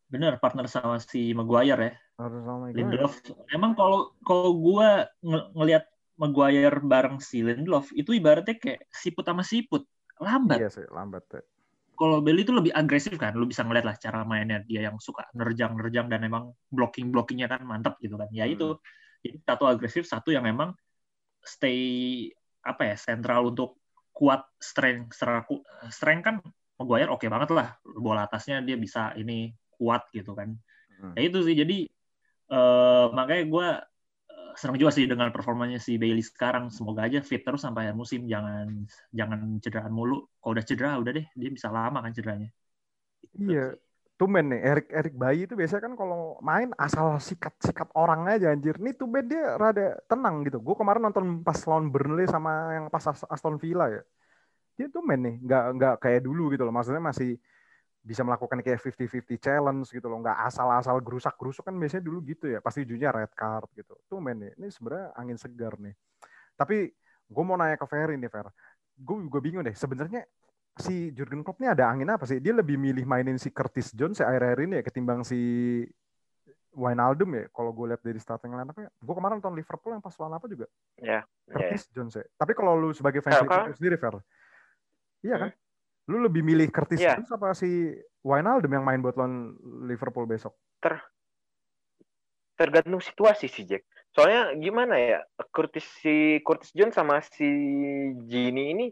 [0.07, 1.93] Bener partner sama si Maguire ya.
[2.15, 2.79] Sama Maguire.
[2.79, 3.19] Lindelof.
[3.51, 4.89] Emang kalau kalau gue
[5.59, 5.83] ngelihat
[6.21, 9.89] Maguire bareng si Lindelof itu ibaratnya kayak siput sama siput
[10.21, 10.61] lambat.
[10.61, 11.25] Iya sih, lambat.
[11.33, 11.41] ya.
[11.97, 15.25] Kalau Bailey itu lebih agresif kan, lu bisa ngeliat lah cara mainnya dia yang suka
[15.33, 18.29] nerjang-nerjang dan emang blocking-blockingnya kan mantap gitu kan.
[18.33, 18.77] Ya itu,
[19.25, 20.77] jadi satu agresif, satu yang memang
[21.41, 22.29] stay
[22.61, 23.81] apa ya sentral untuk
[24.13, 26.35] kuat strength seraku strength kan
[26.77, 30.53] Maguire oke banget lah bola atasnya dia bisa ini kuat gitu kan
[31.01, 31.17] Hmm.
[31.17, 31.89] ya itu sih jadi
[32.53, 33.67] eh, makanya gue
[34.59, 38.21] senang juga sih dengan performanya si Bailey sekarang semoga aja fit terus sampai akhir musim
[38.33, 38.67] jangan
[39.19, 42.49] jangan cederaan mulu kalau udah cedera udah deh dia bisa lama kan cederanya
[43.39, 43.75] Iya.
[44.19, 48.77] Tumben nih, Erik Erik Bayi itu biasanya kan kalau main asal sikat-sikat orang aja anjir.
[48.77, 50.61] Nih tumben dia rada tenang gitu.
[50.61, 54.01] Gue kemarin nonton pas lawan Burnley sama yang pas As- Aston Villa ya.
[54.77, 56.73] Dia tumben nih, nggak nggak kayak dulu gitu loh.
[56.77, 57.29] Maksudnya masih
[58.01, 60.19] bisa melakukan kayak 50-50 challenge gitu loh.
[60.25, 62.59] Nggak asal-asal gerusak-gerusuk kan biasanya dulu gitu ya.
[62.59, 63.93] Pasti ujungnya red card gitu.
[64.09, 64.51] Tumben nih.
[64.57, 65.93] Ini sebenarnya angin segar nih.
[66.57, 66.89] Tapi
[67.31, 68.49] gue mau nanya ke Ferry nih, Fer.
[68.97, 69.77] Gue juga bingung deh.
[69.77, 70.25] Sebenarnya
[70.81, 72.41] si Jurgen Klopp ini ada angin apa sih?
[72.41, 75.37] Dia lebih milih mainin si Curtis Jones si akhir-akhir ini ya ketimbang si
[76.73, 77.45] Wijnaldum ya.
[77.53, 80.65] Kalau gue lihat dari starting nya, gue kemarin nonton Liverpool yang pas lawan apa juga
[80.97, 81.53] Ya, ya.
[81.53, 82.25] Curtis Jones ya.
[82.33, 84.15] Tapi kalau lu sebagai fans Kalau- Liverpool sendiri, Fer,
[85.21, 85.49] iya kan?
[86.09, 87.19] Lu lebih milih Curtis Iya.
[87.19, 90.57] Jones apa si Wijnaldum yang main buat lawan Liverpool besok?
[92.61, 93.89] tergantung situasi sih Jack.
[94.13, 97.49] Soalnya gimana ya, Curtis si Curtis Jones sama si
[98.29, 98.85] Gini ini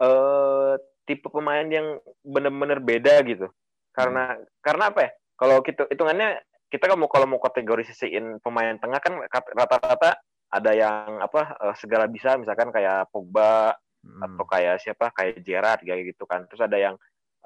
[0.00, 3.52] eh tipe pemain yang benar-benar beda gitu.
[3.92, 5.10] Karena karena apa ya?
[5.36, 6.40] Kalau kita hitungannya
[6.72, 9.20] kita kan mau kalau mau kategorisasiin pemain tengah kan
[9.56, 10.16] rata-rata
[10.48, 13.76] ada yang apa eh, segala bisa misalkan kayak Pogba
[14.08, 14.24] Hmm.
[14.24, 16.48] atau kayak siapa kayak Gerrard kayak gitu kan.
[16.48, 16.96] Terus ada yang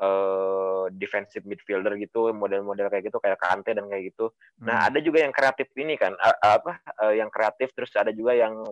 [0.02, 4.32] eh defensive midfielder gitu, model-model kayak gitu kayak Kante dan kayak gitu.
[4.64, 4.88] Nah, Hmm.
[4.88, 8.62] ada juga yang kreatif ini kan, apa eh, yang kreatif terus ada juga yang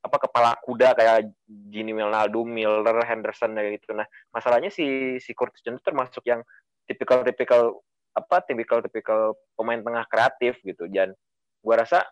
[0.00, 1.28] apa kepala kuda kayak
[1.68, 3.92] Gini Wijnaldum, Milner, Henderson kayak gitu.
[3.92, 6.40] Nah, masalahnya si si Curtis Jones termasuk yang
[6.88, 7.76] tipikal-tipikal
[8.16, 10.88] apa tipikal-tipikal pemain tengah kreatif gitu.
[10.88, 11.12] Dan
[11.60, 12.06] gua rasa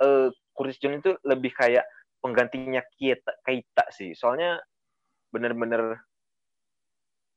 [0.00, 1.86] eh Curtis Jones itu lebih kayak
[2.20, 4.12] penggantinya Keita, Keita sih.
[4.12, 4.60] Soalnya
[5.32, 5.98] bener-bener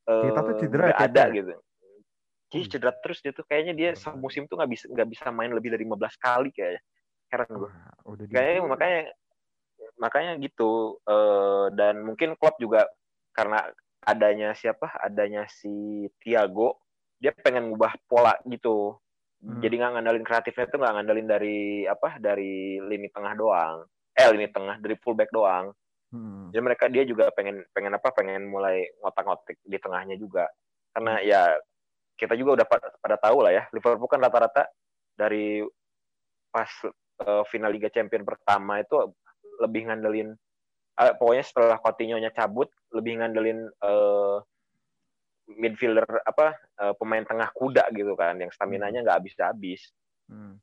[0.08, 1.36] eh, Keita tuh cedera nggak ya, ada ya?
[1.36, 1.54] gitu.
[2.54, 5.74] Jadi cedera terus dia tuh kayaknya dia musim tuh nggak bisa nggak bisa main lebih
[5.74, 6.82] dari 15 kali kayaknya.
[7.34, 7.72] Heran gue.
[8.06, 9.02] Udah Kayaknya makanya
[9.98, 12.86] makanya gitu eh, dan mungkin Klopp juga
[13.34, 13.66] karena
[14.06, 14.92] adanya siapa?
[15.00, 16.78] Adanya si Thiago,
[17.18, 19.00] dia pengen ngubah pola gitu.
[19.44, 19.60] Hmm.
[19.60, 22.20] Jadi nggak ngandalin kreatifnya tuh nggak ngandalin dari apa?
[22.20, 23.88] Dari lini tengah doang.
[24.14, 25.74] Eh lini tengah dari fullback doang.
[26.14, 26.54] Hmm.
[26.54, 28.14] Jadi mereka dia juga pengen pengen apa?
[28.14, 30.46] Pengen mulai ngotak-ngotik di tengahnya juga.
[30.94, 31.58] Karena ya
[32.14, 34.70] kita juga udah pada, pada tahu lah ya, Liverpool kan rata-rata
[35.18, 35.66] dari
[36.54, 36.70] pas
[37.26, 38.94] eh, final Liga Champion pertama itu
[39.58, 40.38] lebih ngandelin
[41.02, 44.38] eh, pokoknya setelah Coutinho-nya cabut lebih ngandelin eh,
[45.58, 49.90] midfielder apa eh, pemain tengah kuda gitu kan yang stamina-nya nggak habis-habis.
[50.30, 50.62] Hmm.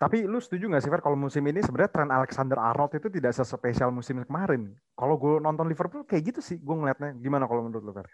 [0.00, 3.32] Tapi lu setuju nggak sih Fer kalau musim ini sebenarnya tren Alexander Arnold itu tidak
[3.38, 4.74] sespesial musim kemarin?
[4.98, 7.14] Kalau gue nonton Liverpool kayak gitu sih gue ngeliatnya.
[7.22, 8.10] Gimana kalau menurut lu Fer?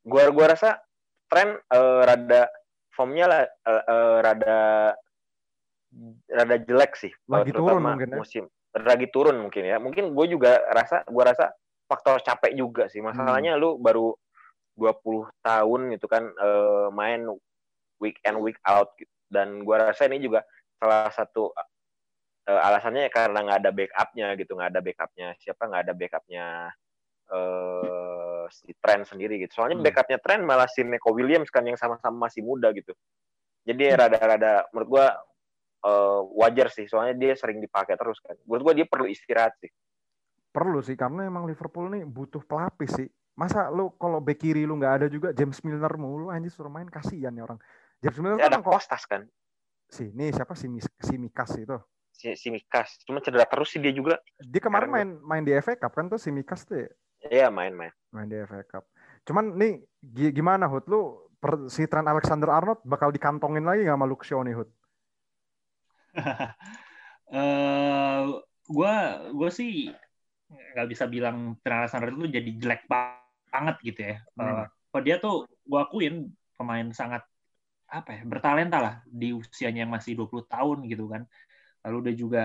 [0.00, 0.80] Gua gua rasa
[1.28, 2.48] tren eh, rada
[2.96, 4.58] formnya lah eh, eh, rada
[6.30, 7.12] rada jelek sih.
[7.28, 8.18] Lagi turun mungkin ya?
[8.18, 9.76] Musim lagi turun mungkin ya.
[9.82, 11.52] Mungkin gue juga rasa gua rasa
[11.90, 13.02] faktor capek juga sih.
[13.02, 13.60] Masalahnya Hmm.
[13.60, 14.14] lu baru
[14.78, 17.28] 20 tahun gitu kan eh, main
[18.00, 19.10] week in week out gitu.
[19.28, 20.46] Dan gua rasa ini juga
[20.80, 21.52] salah satu
[22.48, 26.46] eh, alasannya karena nggak ada backupnya gitu, nggak ada backupnya siapa, nggak ada backupnya
[27.30, 29.60] eh si Trent sendiri gitu.
[29.60, 29.86] Soalnya Hmm.
[29.86, 32.96] backupnya Trent malah si Neko Williams kan yang sama-sama masih muda gitu.
[33.62, 34.00] Jadi Hmm.
[34.00, 35.06] rada-rada menurut gua
[35.80, 38.36] eh, wajar sih, soalnya dia sering dipakai terus kan.
[38.44, 39.70] Menurut gua dia perlu istirahat sih.
[40.50, 43.08] Perlu sih karena emang Liverpool nih butuh pelapis sih.
[43.38, 46.90] Masa lu kalau back kiri lu nggak ada juga James Milner mulu anjir suruh main
[46.90, 47.56] kasihan ya orang.
[48.02, 49.22] James Milner Ya, ada kan kok Kostas kan,
[49.90, 51.76] si ini siapa si si Mikas itu.
[52.20, 53.00] si, si Mikas.
[53.08, 54.20] Cuma cedera terus sih dia juga.
[54.40, 56.88] Dia kemarin Sekarang main main di FA Cup kan tuh si Mikas tuh ya?
[57.28, 57.92] Iya main-main.
[58.12, 58.84] main di FA Cup.
[59.24, 63.96] Cuman nih gi- gimana Hud lu per, si Trent Alexander Arnold bakal dikantongin lagi nggak
[63.96, 64.68] sama Shaw nih Hud?
[67.30, 68.20] eh
[68.66, 68.94] gue
[69.30, 69.70] gue sih
[70.50, 74.16] nggak bisa bilang Trent Alexander itu jadi jelek banget gitu ya.
[74.34, 74.66] Hmm.
[74.90, 76.14] Kalau dia tuh gue akuin
[76.58, 77.22] pemain sangat
[77.90, 81.22] apa ya bertalenta lah di usianya yang masih 20 tahun gitu kan.
[81.84, 82.42] Lalu dia juga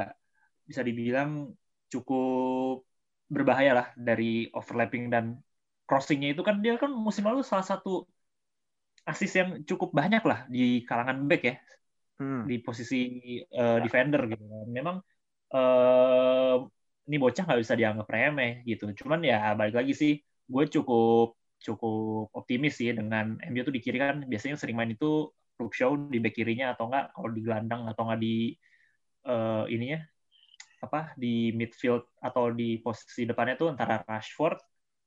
[0.66, 1.54] bisa dibilang
[1.94, 2.82] cukup
[3.30, 5.38] berbahaya lah dari overlapping dan
[5.86, 8.06] crossingnya itu kan dia kan musim lalu salah satu
[9.06, 11.56] asis yang cukup banyak lah di kalangan back ya
[12.18, 12.50] hmm.
[12.50, 12.98] di posisi
[13.54, 14.98] uh, defender gitu memang
[15.54, 16.58] uh,
[17.06, 20.14] ini bocah nggak bisa dianggap remeh gitu cuman ya balik lagi sih
[20.50, 25.34] gue cukup cukup optimis sih dengan MU tuh di kiri kan biasanya sering main itu
[25.56, 25.76] Luke
[26.12, 28.36] di back kirinya atau enggak kalau di gelandang atau enggak di
[29.26, 30.04] uh, ininya
[30.84, 34.60] apa di midfield atau di posisi depannya tuh antara Rashford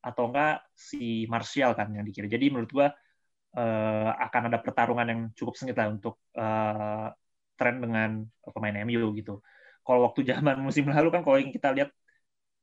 [0.02, 2.26] atau enggak si Martial kan yang di kiri.
[2.26, 2.88] Jadi menurut gua
[3.54, 7.12] uh, akan ada pertarungan yang cukup sengit lah untuk uh,
[7.54, 9.44] tren dengan pemain MU gitu.
[9.84, 11.92] Kalau waktu zaman musim lalu kan kalau yang kita lihat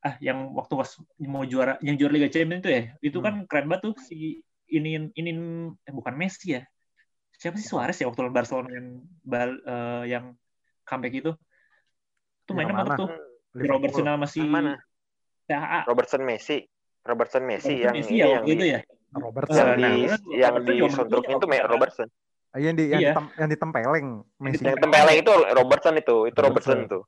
[0.06, 0.90] ah yang waktu pas
[1.26, 2.82] mau juara yang juara Liga Champions itu ya?
[3.02, 3.48] Itu kan hmm.
[3.50, 5.32] keren banget tuh si ini ini
[5.82, 6.62] eh, bukan Messi ya?
[7.36, 7.66] Siapa sih?
[7.66, 8.88] Suarez ya waktu lawan Barcelona yang
[9.26, 10.38] bal, uh, yang
[10.86, 11.32] comeback itu?
[12.46, 12.96] Tuh mainnya mana?
[12.96, 13.10] tuh.
[13.56, 14.78] Robertson sama si mana?
[15.90, 16.64] Robertson Messi.
[17.06, 18.80] Robertson Messi Robertson yang Messi ya, yang itu ya?
[19.14, 19.56] Robertson.
[19.58, 19.92] yang di
[20.42, 22.08] yang di sondruknya itu Robertson.
[22.56, 23.12] Ah, yang di yang, iya.
[23.14, 24.08] ditem, yang ditempeleng
[24.42, 24.64] Messi.
[24.64, 26.78] Yang ditempeleng itu Robertson itu, itu Robertson.
[26.90, 27.00] Itu.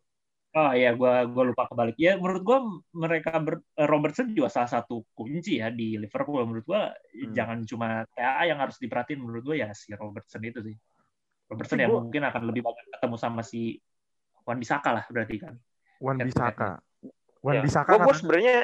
[0.57, 1.93] Oh iya, gua gua lupa kebalik.
[2.01, 2.59] Ya menurut gua
[2.97, 6.41] mereka ber, Robertson juga salah satu kunci ya di Liverpool.
[6.49, 7.29] Menurut gua hmm.
[7.29, 9.21] jangan cuma TAA yang harus diperhatiin.
[9.21, 10.73] Menurut gua ya si Robertson itu sih.
[11.45, 13.77] Robertson yang mungkin akan lebih banyak ketemu sama si
[14.49, 15.53] Wan Bisaka lah berarti kan.
[16.01, 16.81] Wan Bisaka.
[17.45, 17.61] Wan ya.
[17.61, 17.93] Bisaka.
[18.01, 18.57] Gue sebenarnya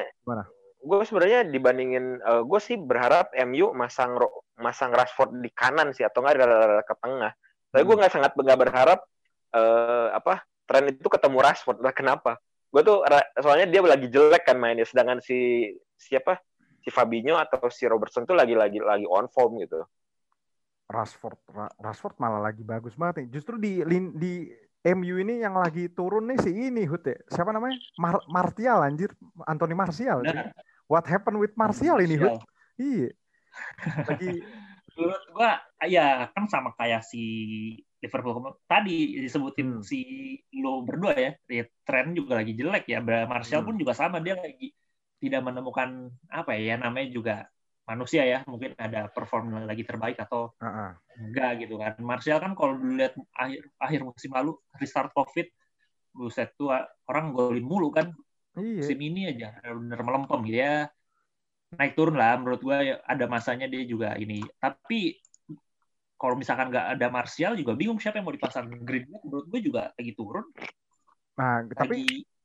[0.84, 4.18] gue sebenarnya dibandingin uh, eh, gue sih berharap MU masang
[4.58, 6.42] masang Rashford di kanan sih atau nggak
[6.82, 7.32] ke tengah.
[7.70, 8.00] Tapi gue hmm.
[8.02, 8.98] nggak sangat nggak berharap
[9.54, 11.78] uh, apa tren itu ketemu Rashford.
[11.80, 12.40] Lah kenapa?
[12.68, 13.06] Gue tuh
[13.38, 16.42] soalnya dia lagi jelek kan mainnya, sedangkan si siapa
[16.82, 19.80] si Fabinho atau si Robertson tuh lagi lagi lagi on form gitu.
[20.90, 21.40] Rashford
[21.80, 23.28] Rashford malah lagi bagus banget nih.
[23.40, 23.80] Justru di
[24.18, 24.34] di
[24.84, 27.16] MU ini yang lagi turun nih si ini Hut ya.
[27.32, 27.78] Siapa namanya?
[27.96, 29.14] Mar Martial anjir,
[29.48, 30.20] Anthony Martial.
[30.20, 30.52] Nah,
[30.84, 32.44] What happened with Martial ini, Hud?
[32.76, 33.10] Iya.
[34.04, 34.30] Lagi
[34.94, 35.58] menurut gua
[35.90, 37.22] ya kan sama kayak si
[38.04, 39.84] Liverpool tadi disebutin hmm.
[39.84, 40.00] si
[40.60, 43.00] lo berdua ya, ya tren juga lagi jelek ya.
[43.02, 43.68] Martial hmm.
[43.72, 44.70] pun juga sama dia lagi
[45.18, 47.36] tidak menemukan apa ya namanya juga
[47.84, 50.90] manusia ya mungkin ada perform lagi terbaik atau uh -uh.
[51.20, 55.48] enggak gitu kan Martial kan kalau dilihat akhir akhir musim lalu restart covid
[56.16, 56.72] buset tuh
[57.08, 58.08] orang golin mulu kan
[58.54, 58.86] Iya.
[58.86, 60.86] Musim ini aja benar melempem ya.
[61.74, 64.46] Naik turun lah menurut gue ya, ada masanya dia juga ini.
[64.62, 65.18] Tapi
[66.14, 69.90] kalau misalkan nggak ada Martial juga bingung siapa yang mau dipasang Greenwood menurut gue juga
[69.94, 70.46] lagi turun.
[71.34, 71.98] Nah, lagi, tapi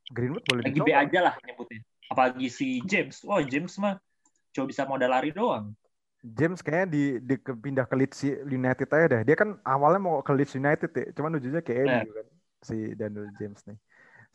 [0.10, 1.82] Greenwood boleh lagi B aja lah nyebutnya.
[2.10, 3.21] Apalagi si James.
[3.23, 4.01] Oh, James mah
[4.49, 5.77] coba bisa modal lari doang.
[6.19, 9.21] James kayaknya di, di pindah ke Leeds United aja deh.
[9.23, 12.03] Dia kan awalnya mau ke Leeds United ya, cuman ujungnya ke MU nah.
[12.03, 12.27] kan
[12.60, 13.77] si Daniel James nih.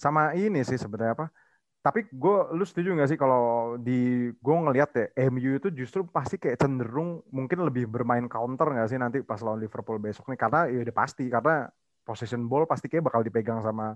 [0.01, 1.27] Sama ini sih sebenarnya apa?
[1.85, 6.41] Tapi gue, lu setuju gak sih kalau di gue ngelihat ya MU itu justru pasti
[6.41, 10.65] kayak cenderung mungkin lebih bermain counter gak sih nanti pas lawan Liverpool besok nih karena
[10.73, 11.69] ya udah pasti karena
[12.01, 13.93] possession ball pasti kayak bakal dipegang sama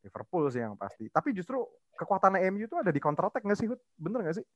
[0.00, 1.12] Liverpool sih yang pasti.
[1.12, 1.60] Tapi justru
[2.00, 3.84] kekuatan MU itu ada di counter attack gak sih, Hud?
[4.00, 4.46] Bener gak sih?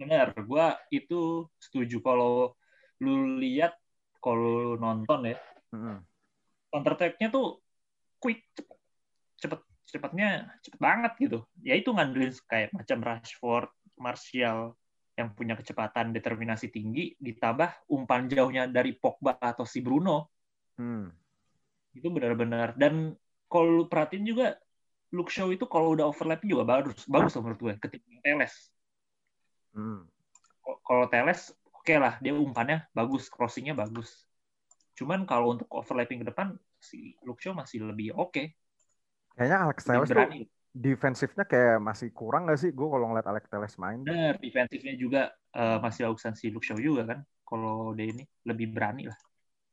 [0.00, 2.56] Bener, gue itu setuju kalau
[3.04, 3.76] lu lihat
[4.24, 5.36] kalau nonton ya,
[5.76, 5.96] mm-hmm.
[6.72, 7.60] counter attack-nya tuh
[8.16, 8.76] quick, cepet,
[9.36, 9.60] cepet
[9.96, 11.38] cepatnya cepet banget gitu.
[11.64, 14.76] Ya itu ngandelin kayak macam Rashford, Martial
[15.16, 20.28] yang punya kecepatan determinasi tinggi ditambah umpan jauhnya dari Pogba atau si Bruno.
[20.76, 21.08] Hmm.
[21.96, 23.16] Itu benar-benar dan
[23.48, 24.60] kalau lu perhatiin juga
[25.16, 28.54] Luke Shaw itu kalau udah overlap juga bagus bagus menurut gue ketimbang Teles.
[29.72, 30.04] Hmm.
[30.84, 34.28] Kalau Teles oke okay lah dia umpannya bagus, crossingnya bagus.
[34.92, 38.36] Cuman kalau untuk overlapping ke depan si Luke Shaw masih lebih oke.
[38.36, 38.52] Okay
[39.36, 42.72] Kayaknya Alex Telles tuh defensifnya kayak masih kurang gak sih?
[42.72, 44.00] Gue kalau ngeliat Alex Telles main.
[44.00, 45.22] Bener, defensifnya juga
[45.52, 47.18] uh, masih bagusan si Luke Shaw juga kan.
[47.44, 49.18] Kalau dia ini lebih berani lah.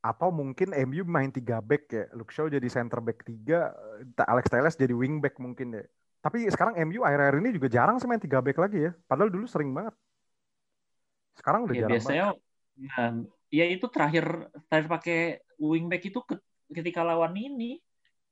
[0.04, 2.06] Atau mungkin MU main tiga back ya.
[2.12, 3.72] Luke Shaw jadi center back tiga,
[4.28, 5.88] Alex Telles jadi wing back mungkin deh.
[6.20, 8.92] Tapi sekarang MU akhir-akhir ini juga jarang sih main tiga back lagi ya.
[9.08, 9.96] Padahal dulu sering banget.
[11.40, 12.40] Sekarang udah ya, jarang biasanya, banget.
[12.84, 13.12] Nah,
[13.48, 14.26] ya itu terakhir
[14.68, 15.20] terakhir pakai
[15.60, 16.20] wing back itu
[16.72, 17.80] ketika lawan ini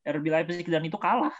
[0.05, 1.33] RB Leipzig dan itu kalah.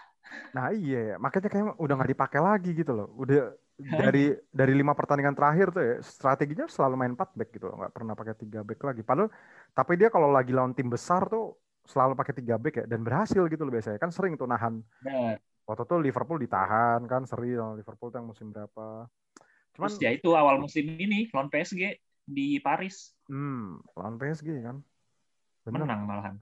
[0.54, 3.10] Nah iya, makanya kayak udah nggak dipakai lagi gitu loh.
[3.18, 3.58] Udah
[4.02, 7.94] dari dari lima pertandingan terakhir tuh ya strateginya selalu main 4 back gitu loh, nggak
[7.94, 9.02] pernah pakai tiga back lagi.
[9.02, 9.30] Padahal
[9.74, 13.42] tapi dia kalau lagi lawan tim besar tuh selalu pakai tiga back ya dan berhasil
[13.50, 13.98] gitu loh biasanya.
[13.98, 14.82] Kan sering tuh nahan.
[15.02, 15.36] Nah.
[15.62, 19.08] Waktu tuh Liverpool ditahan kan seri Liverpool tuh yang musim berapa.
[19.72, 21.96] Cuman Terus ya itu awal musim ini lawan PSG
[22.28, 23.16] di Paris.
[23.32, 24.78] Hmm, lawan PSG kan.
[25.64, 25.86] Bener.
[25.86, 26.36] Menang malahan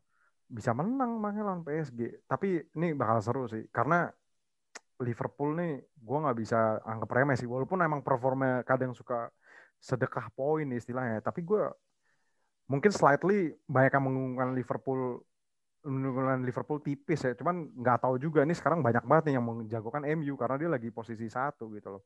[0.49, 2.25] bisa menang makanya lawan PSG.
[2.25, 4.09] Tapi ini bakal seru sih karena
[4.99, 9.29] Liverpool nih gue nggak bisa anggap remeh sih walaupun emang performa kadang suka
[9.79, 11.21] sedekah poin istilahnya.
[11.21, 11.63] Tapi gue
[12.67, 15.01] mungkin slightly banyak yang mengunggulkan Liverpool
[15.79, 17.31] menunggulkan Liverpool tipis ya.
[17.37, 20.89] Cuman nggak tahu juga nih sekarang banyak banget nih yang menjagokan MU karena dia lagi
[20.91, 22.03] posisi satu gitu loh.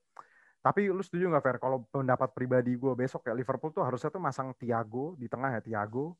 [0.63, 1.57] Tapi lu setuju nggak Fer?
[1.59, 5.61] Kalau pendapat pribadi gue besok ya Liverpool tuh harusnya tuh masang Thiago di tengah ya
[5.63, 6.15] Thiago.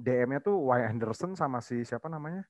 [0.00, 2.48] DM-nya tuh Wyatt Henderson sama si siapa namanya?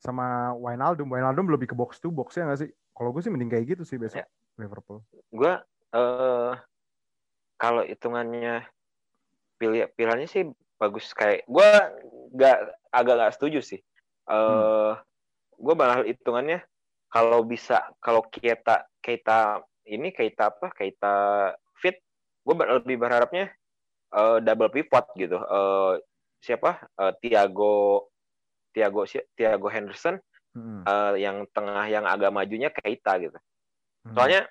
[0.00, 1.08] Sama Wijnaldum.
[1.08, 2.70] Wijnaldum lebih ke box to box ya nggak sih?
[2.92, 4.26] Kalau gue sih mending kayak gitu sih besok ya.
[4.60, 5.00] Liverpool.
[5.32, 5.56] Gue
[5.96, 6.52] uh,
[7.56, 8.68] kalau hitungannya
[9.56, 10.48] pilih pilihannya sih
[10.80, 11.68] bagus kayak gue
[12.36, 12.58] nggak
[12.92, 13.80] agak nggak setuju sih.
[14.28, 14.92] Uh, hmm.
[15.60, 16.64] Gue malah hitungannya
[17.08, 21.14] kalau bisa kalau kita kita ini kita apa kita
[21.80, 21.98] fit,
[22.46, 23.50] gue lebih berharapnya
[24.14, 25.38] uh, double pivot gitu.
[25.40, 25.98] Uh,
[26.40, 26.88] siapa?
[26.96, 28.08] Uh, Tiago
[28.72, 29.04] Tiago
[29.36, 30.16] Tiago Henderson
[30.56, 30.82] hmm.
[30.86, 33.38] uh, yang tengah yang agak majunya Keita gitu.
[34.06, 34.14] Hmm.
[34.16, 34.42] Soalnya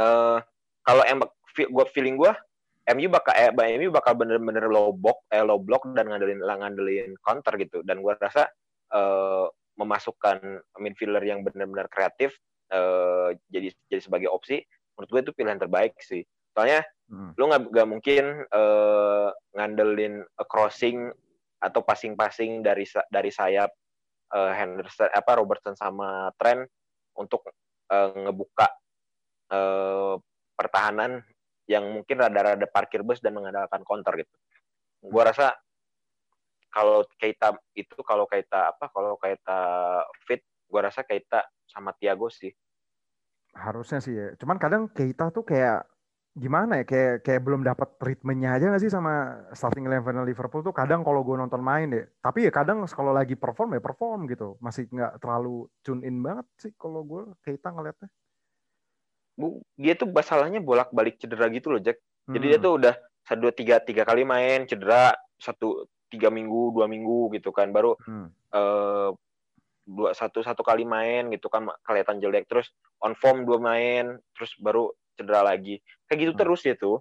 [0.00, 0.38] uh,
[0.82, 1.20] kalau em
[1.52, 2.32] gue feeling gue
[2.90, 7.54] MU bakal eh, MU bakal bener-bener low block eh low block dan ngandelin ngandelin counter
[7.60, 8.50] gitu dan gue rasa
[8.90, 9.46] uh,
[9.78, 12.34] memasukkan midfielder yang benar-benar kreatif
[12.74, 14.58] uh, jadi jadi sebagai opsi
[14.98, 17.32] menurut gue itu pilihan terbaik sih soalnya hmm.
[17.36, 21.08] lu nggak nggak mungkin uh, ngandelin a crossing
[21.62, 23.70] atau passing-passing dari dari sayap
[24.34, 26.66] uh, Henderson apa Robertson sama Trent
[27.16, 27.46] untuk
[27.92, 28.66] uh, ngebuka
[29.52, 30.16] uh,
[30.56, 31.22] pertahanan
[31.70, 34.34] yang mungkin rada-rada parkir bus dan mengandalkan counter gitu.
[35.02, 35.54] Gua rasa
[36.72, 39.60] kalau Keita itu kalau Keita apa kalau Keita
[40.26, 42.50] fit, gua rasa Keita sama Tiago sih.
[43.54, 44.28] Harusnya sih ya.
[44.40, 45.86] Cuman kadang Keita tuh kayak
[46.32, 50.72] gimana ya kayak kayak belum dapat ritmenya aja gak sih sama starting eleven Liverpool tuh
[50.72, 54.56] kadang kalau gue nonton main deh tapi ya kadang kalau lagi perform ya perform gitu
[54.64, 58.08] masih nggak terlalu tune in banget sih kalau gue Keita ngeliatnya
[59.36, 62.00] bu dia tuh masalahnya bolak-balik cedera gitu loh Jack.
[62.28, 62.52] Jadi hmm.
[62.52, 67.32] dia tuh udah satu dua tiga tiga kali main cedera satu tiga minggu dua minggu
[67.38, 68.28] gitu kan baru hmm.
[68.52, 69.10] uh,
[69.82, 72.70] dua satu satu kali main gitu kan kelihatan jelek terus
[73.02, 76.40] on form dua main terus baru cedera lagi kayak gitu hmm.
[76.40, 76.98] terus ya tuh.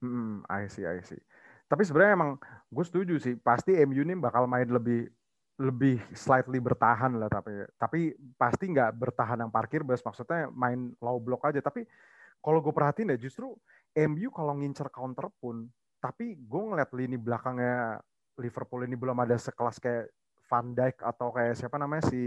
[0.00, 1.20] Hmm, I see, I see.
[1.66, 2.30] Tapi sebenarnya emang
[2.70, 5.08] gue setuju sih pasti MU ini bakal main lebih
[5.56, 8.00] lebih slightly bertahan lah tapi tapi
[8.36, 11.88] pasti nggak bertahan yang parkir bus maksudnya main low block aja tapi
[12.44, 13.56] kalau gue perhatiin ya justru
[13.96, 15.64] MU kalau ngincer counter pun
[15.96, 18.04] tapi gue ngeliat lini belakangnya
[18.36, 20.12] Liverpool ini belum ada sekelas kayak
[20.46, 22.22] Van Dijk atau kayak siapa namanya si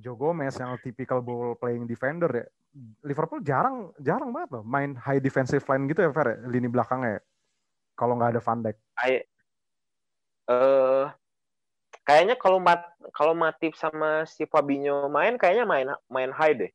[0.00, 2.46] Joe Gomez yang typical ball playing defender ya
[3.02, 7.18] Liverpool jarang jarang banget loh main high defensive line gitu ya Fer ya, lini belakangnya
[7.18, 7.20] ya.
[7.98, 8.76] kalau nggak ada Van Dijk.
[9.02, 9.12] I,
[10.46, 11.10] uh,
[12.06, 16.70] kayaknya kalau mat kalau Matip sama si Fabinho main kayaknya main main high deh.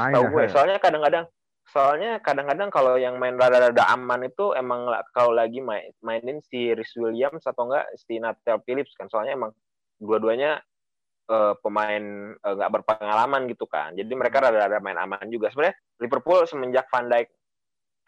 [0.00, 0.44] Main Tahu gue.
[0.48, 1.28] Soalnya kadang-kadang
[1.70, 6.90] soalnya kadang-kadang kalau yang main rada-rada aman itu emang kalau lagi main, mainin si Rhys
[6.98, 9.52] Williams atau enggak si Nathaniel Phillips kan soalnya emang
[10.00, 10.58] dua-duanya
[11.30, 14.44] uh, pemain eh, nggak uh, berpengalaman gitu kan jadi mereka hmm.
[14.50, 17.28] rada-rada main aman juga sebenarnya Liverpool semenjak Van Dijk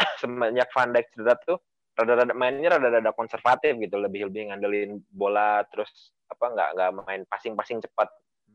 [0.20, 1.58] semenjak Van Dijk cedera tuh
[1.92, 7.84] rada-rada mainnya rada-rada konservatif gitu lebih lebih ngandelin bola terus apa nggak nggak main passing-passing
[7.84, 8.08] cepat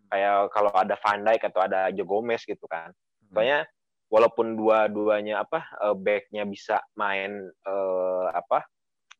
[0.09, 2.91] kayak kalau ada Van Dijk atau ada Joe Gomez gitu kan.
[2.91, 3.31] Hmm.
[3.35, 3.59] Soalnya
[4.07, 8.63] walaupun dua-duanya apa uh, backnya bisa main uh, apa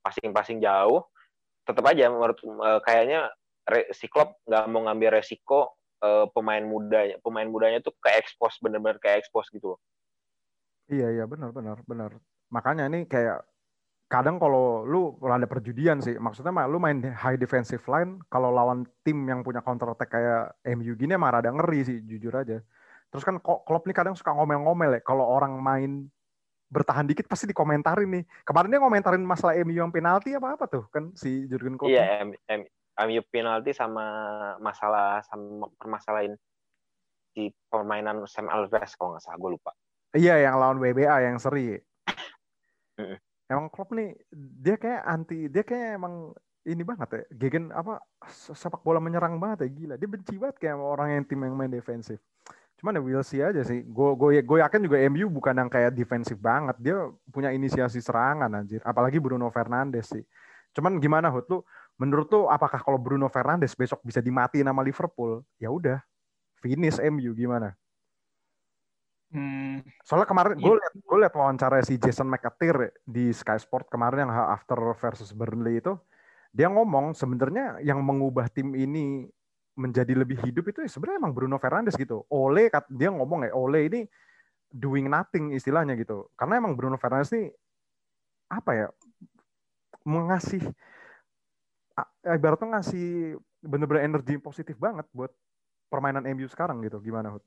[0.02, 1.04] passing-passing jauh,
[1.68, 3.28] tetap aja menurut uh, kayaknya
[3.92, 8.98] si Klopp nggak mau ngambil resiko uh, pemain mudanya pemain mudanya tuh kayak expose bener-bener
[9.02, 9.80] kayak expose gitu loh.
[10.88, 12.16] Iya iya benar benar benar.
[12.48, 13.44] Makanya ini kayak
[14.08, 18.88] kadang kalau lu ada perjudian sih, maksudnya mah lu main high defensive line, kalau lawan
[19.04, 22.64] tim yang punya counter attack kayak MU gini emang rada ngeri sih, jujur aja.
[23.12, 26.08] Terus kan Klopp nih kadang suka ngomel-ngomel ya, kalau orang main
[26.72, 28.24] bertahan dikit pasti dikomentarin nih.
[28.48, 31.92] Kemarin dia ngomentarin masalah MU yang penalti apa apa tuh kan si Jurgen Klopp.
[31.92, 32.24] Iya,
[33.06, 34.06] MU penalti sama
[34.58, 36.34] masalah sama permasalahan
[37.38, 39.72] di permainan Sam Alves kalau nggak salah gue lupa.
[40.18, 41.78] Iya, yang lawan WBA yang seri.
[43.46, 46.34] Emang Klopp nih dia kayak anti dia kayak emang
[46.68, 49.96] ini banget ya gegen apa sepak bola menyerang banget ya gila.
[49.96, 52.20] Dia benci banget kayak orang yang tim yang main defensif.
[52.82, 53.86] Cuman ya we'll see aja sih.
[53.86, 56.76] Gue gue gue yakin juga MU bukan yang kayak defensif banget.
[56.82, 58.84] Dia punya inisiasi serangan anjir.
[58.84, 60.26] Apalagi Bruno Fernandes sih.
[60.76, 61.64] Cuman gimana Hut lu
[61.98, 66.00] menurut tuh apakah kalau Bruno Fernandes besok bisa dimati nama Liverpool ya udah
[66.62, 67.74] finish MU gimana
[69.28, 69.84] Hmm.
[70.08, 74.32] Soalnya kemarin gue liat gue liat wawancara si Jason McAteer di Sky Sport kemarin yang
[74.32, 76.00] after versus Burnley itu
[76.56, 79.28] dia ngomong sebenarnya yang mengubah tim ini
[79.76, 82.24] menjadi lebih hidup itu ya sebenarnya emang Bruno Fernandes gitu.
[82.32, 84.02] Ole dia ngomong ya Ole ini
[84.72, 86.32] doing nothing istilahnya gitu.
[86.40, 87.52] Karena emang Bruno Fernandes ini
[88.48, 88.88] apa ya
[90.08, 90.64] mengasih
[92.22, 95.34] ibaratnya ngasih bener-bener energi positif banget buat
[95.90, 97.02] permainan MU sekarang gitu.
[97.02, 97.44] Gimana, Hud?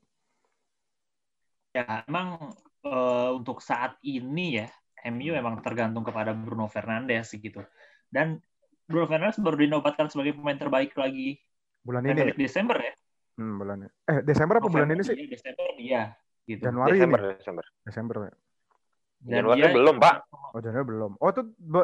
[1.71, 2.51] Ya, emang
[2.83, 4.67] uh, untuk saat ini ya,
[5.07, 7.63] MU memang tergantung kepada Bruno Fernandes gitu.
[8.11, 8.43] Dan
[8.85, 11.39] Bruno Fernandes baru dinobatkan sebagai pemain terbaik lagi
[11.81, 12.31] bulan ini.
[12.31, 12.35] Ya?
[12.35, 12.93] Desember ya.
[13.39, 13.91] Hmm, bulan ini.
[14.11, 15.15] Eh, Desember apa bulan ini sih?
[15.15, 16.11] Desember iya,
[16.43, 16.67] gitu.
[16.67, 17.33] Januari Desember, ini.
[17.39, 17.65] Desember.
[17.87, 18.33] Desember ya.
[19.21, 20.15] Januari belum, Pak.
[20.33, 21.11] Oh, Januari belum.
[21.21, 21.41] Oh, itu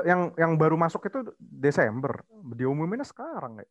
[0.10, 2.26] yang yang baru masuk itu Desember.
[2.58, 3.68] Diumuminnya sekarang ya?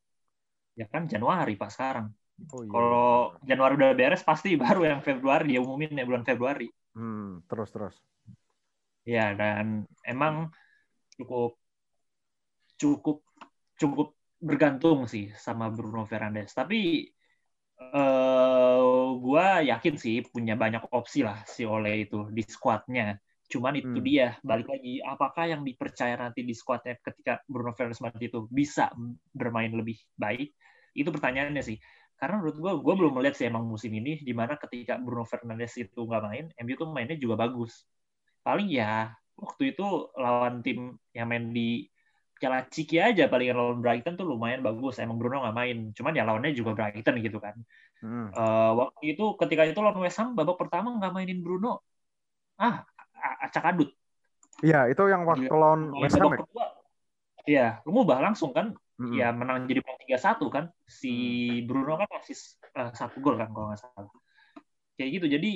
[0.76, 2.14] Ya kan Januari, Pak, sekarang.
[2.52, 2.70] Oh, iya.
[2.70, 3.10] Kalau
[3.42, 6.68] Januari udah beres, pasti baru yang Februari dia umumin ya bulan Februari.
[6.94, 7.96] Hmm, terus terus.
[9.06, 10.50] Ya, dan emang
[11.16, 11.58] cukup
[12.76, 13.24] cukup
[13.78, 16.52] cukup bergantung sih sama Bruno Fernandes.
[16.52, 17.08] Tapi
[17.80, 23.16] uh, gue yakin sih punya banyak opsi lah si Ole itu di squadnya.
[23.46, 24.06] Cuman itu hmm.
[24.06, 28.90] dia balik lagi apakah yang dipercaya nanti di squadnya ketika Bruno Fernandes itu bisa
[29.30, 30.50] bermain lebih baik?
[30.98, 31.78] Itu pertanyaannya sih.
[32.18, 35.78] Karena menurut gue gue belum melihat sih emang musim ini di mana ketika Bruno Fernandes
[35.78, 37.86] itu nggak main MU tuh mainnya juga bagus.
[38.42, 41.86] Paling ya waktu itu lawan tim yang main di
[42.36, 44.98] Piala Ciki aja paling lawan Brighton tuh lumayan bagus.
[44.98, 47.54] Emang Bruno nggak main cuman ya lawannya juga Brighton gitu kan.
[47.96, 48.28] Hmm.
[48.28, 51.86] uh, waktu itu ketika itu lawan West Ham babak pertama nggak mainin Bruno.
[52.58, 52.82] Ah
[53.42, 53.90] acak adut.
[54.64, 55.60] Iya, itu yang waktu iya.
[55.60, 56.32] lawan West Ham.
[56.32, 56.66] Ya?
[57.46, 58.72] Iya, mengubah langsung kan.
[58.96, 59.16] Mm-hmm.
[59.20, 60.72] Ya menang jadi menang tiga satu kan.
[60.88, 61.14] Si
[61.68, 62.36] Bruno kan masih
[62.72, 64.08] uh, satu gol kan kalau nggak salah.
[64.96, 65.26] Kayak gitu.
[65.36, 65.52] Jadi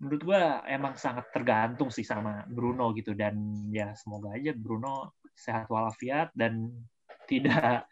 [0.00, 3.36] menurut gua emang sangat tergantung sih sama Bruno gitu dan
[3.68, 6.72] ya semoga aja Bruno sehat walafiat dan
[7.28, 7.84] tidak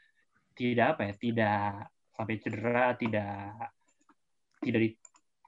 [0.56, 1.72] tidak apa ya tidak
[2.12, 3.52] sampai cedera tidak
[4.62, 4.80] tidak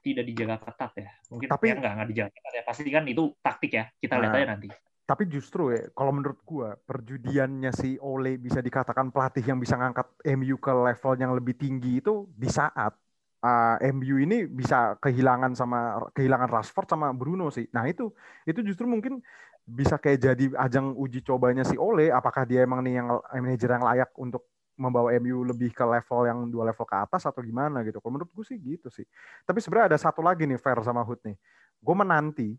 [0.05, 1.09] tidak dijaga ketat ya.
[1.33, 2.63] Mungkin tapi, ya nggak nggak dijaga ketat ya.
[2.69, 3.89] Pasti kan itu taktik ya.
[3.97, 4.67] Kita lihat nah, aja nanti.
[5.05, 10.05] Tapi justru ya, kalau menurut gua perjudiannya si Ole bisa dikatakan pelatih yang bisa ngangkat
[10.37, 12.93] MU ke level yang lebih tinggi itu di saat
[13.41, 17.65] uh, MU ini bisa kehilangan sama kehilangan Rashford sama Bruno sih.
[17.73, 18.13] Nah itu
[18.45, 19.21] itu justru mungkin
[19.65, 23.81] bisa kayak jadi ajang uji cobanya si Ole apakah dia emang nih yang manajer yang
[23.81, 24.45] layak untuk
[24.75, 28.03] membawa MU lebih ke level yang dua level ke atas atau gimana gitu.
[28.03, 29.07] Kalau menurut gue sih gitu sih.
[29.47, 31.35] Tapi sebenarnya ada satu lagi nih fair sama Hood nih.
[31.79, 32.49] Gue menanti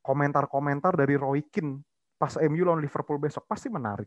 [0.00, 1.82] komentar-komentar dari Roy Keane
[2.14, 4.06] pas MU lawan Liverpool besok pasti menarik.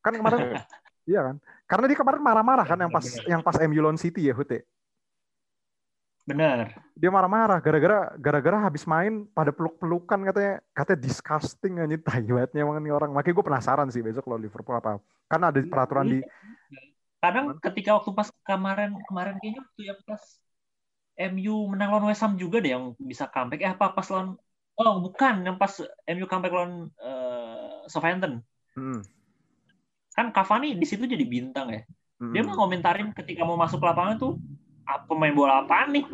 [0.00, 0.40] Kan kemarin
[1.10, 1.36] iya kan?
[1.68, 4.64] Karena dia kemarin marah-marah kan yang pas yang pas MU lawan City ya Hood ya.
[6.28, 6.76] Benar.
[6.92, 12.92] Dia marah-marah gara-gara gara-gara habis main pada peluk-pelukan katanya katanya disgusting aja taiwatnya emang nih
[12.92, 13.10] orang.
[13.16, 15.00] Makanya gue penasaran sih besok lo Liverpool apa.
[15.24, 16.20] Karena ada peraturan di
[17.18, 20.22] kadang ketika waktu pas kemarin kemarin kayaknya waktu yang pas
[21.34, 23.64] MU menang lawan West Ham juga deh yang bisa comeback.
[23.64, 24.36] Eh apa pas lawan
[24.76, 25.72] oh bukan yang pas
[26.12, 28.44] MU comeback lawan uh, Southampton.
[28.76, 29.00] Hmm.
[30.12, 31.82] Kan Cavani di situ jadi bintang ya.
[32.20, 32.36] Hmm.
[32.36, 34.36] Dia mau komentarin ketika mau masuk lapangan tuh
[35.08, 36.04] pemain bola apa nih?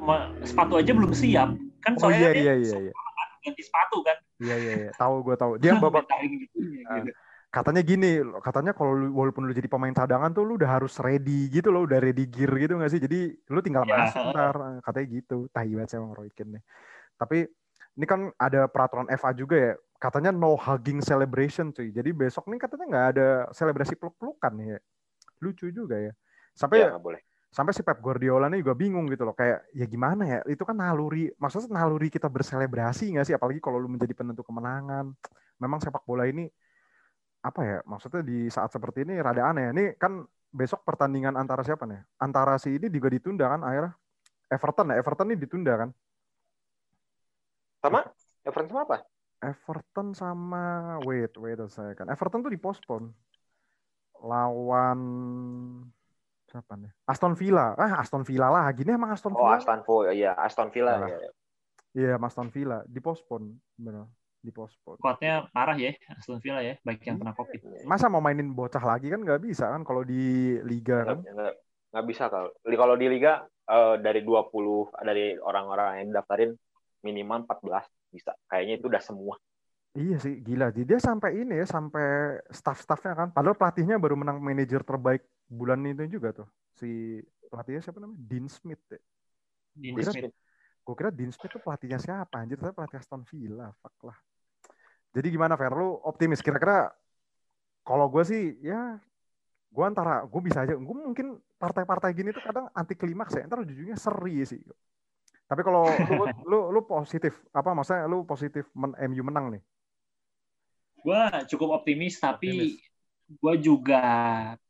[0.42, 1.54] Sepatu aja belum siap.
[1.84, 4.16] Kan oh, soalnya oh, iya, iya, iya, kan ganti sepatu kan.
[4.40, 4.90] Iya iya, iya.
[4.96, 5.52] tahu gue tahu.
[5.60, 7.12] Dia babak gitu, gitu.
[7.54, 11.70] katanya gini katanya kalau walaupun lu jadi pemain cadangan tuh lu udah harus ready gitu
[11.70, 12.98] loh udah ready gear gitu gak sih?
[12.98, 14.10] Jadi lu tinggal ya.
[14.10, 15.36] masuk ntar katanya gitu.
[15.54, 16.62] Tahi banget sih emang Roy Keane nih.
[17.14, 17.38] Tapi
[17.94, 19.74] ini kan ada peraturan FA juga ya.
[20.02, 21.94] Katanya no hugging celebration cuy.
[21.94, 24.78] Jadi besok nih katanya nggak ada selebrasi peluk-pelukan ya.
[25.38, 26.12] Lucu juga ya.
[26.58, 27.22] Sampai ya, boleh
[27.54, 30.74] sampai si Pep Guardiola ini juga bingung gitu loh kayak ya gimana ya itu kan
[30.74, 33.34] naluri maksudnya naluri kita berselebrasi nggak sih?
[33.38, 35.14] Apalagi kalau lu menjadi penentu kemenangan.
[35.62, 36.50] Memang sepak bola ini
[37.46, 39.70] apa ya maksudnya di saat seperti ini rada aneh.
[39.70, 42.02] Ini kan besok pertandingan antara siapa nih?
[42.18, 43.94] Antara si ini juga ditunda kan akhirnya
[44.50, 45.90] Everton ya Everton ini ditunda kan?
[47.86, 48.02] Sama?
[48.42, 48.96] Everton sama apa?
[49.44, 50.64] Everton sama
[51.06, 53.14] wait wait saya kan Everton tuh dipospon
[54.18, 54.98] lawan
[56.54, 56.90] siapa nih?
[57.10, 57.74] Aston Villa.
[57.74, 58.70] Ah, Aston Villa lah.
[58.70, 59.50] Gini emang Aston oh, Villa.
[59.50, 60.10] Oh, Aston Villa.
[60.14, 60.92] Iya, Aston Villa.
[61.02, 61.10] Nah.
[61.10, 61.30] Iya,
[61.98, 62.78] iya, Aston Villa.
[62.86, 63.58] Dipospon.
[63.74, 64.06] Benar.
[64.38, 65.02] Dipospon.
[65.02, 66.78] Kuatnya parah ya, Aston Villa ya.
[66.86, 67.58] Baik yang kena Covid.
[67.82, 71.18] Masa mau mainin bocah lagi kan nggak bisa kan kalau di Liga kan?
[71.26, 71.54] Nggak,
[71.90, 72.54] nggak bisa kalau.
[72.62, 73.42] Kalau di Liga,
[73.72, 76.52] uh, dari 20, dari orang-orang yang daftarin
[77.02, 78.36] minimal 14 bisa.
[78.46, 79.34] Kayaknya itu udah semua.
[79.94, 80.74] Iya sih, gila.
[80.74, 83.28] Dia sampai ini ya, sampai staff-staffnya kan.
[83.30, 86.48] Padahal pelatihnya baru menang manajer terbaik bulan itu juga tuh.
[86.74, 88.18] Si pelatihnya siapa namanya?
[88.26, 88.98] Dean Smith ya.
[89.78, 90.34] Dean kira, Smith.
[90.82, 92.42] Gue kira Dean Smith tuh pelatihnya siapa?
[92.42, 93.70] Anjir, tapi pelatih Aston Villa.
[93.78, 94.18] Fuck lah.
[95.14, 95.70] Jadi gimana, Fer?
[95.70, 96.42] Lu optimis?
[96.42, 96.90] Kira-kira
[97.86, 98.98] kalau gue sih, ya
[99.70, 100.74] gue antara, gue bisa aja.
[100.74, 103.46] Gue mungkin partai-partai gini tuh kadang anti klimaks ya.
[103.46, 104.58] Ntar ujungnya seri sih.
[105.46, 109.62] Tapi kalau lu, lu, lu positif, apa maksudnya lu positif men, MU menang nih?
[111.04, 111.20] Gue
[111.52, 112.80] cukup optimis tapi
[113.24, 114.04] gue juga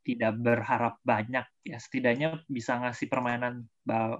[0.02, 3.66] tidak berharap banyak ya setidaknya bisa ngasih permainan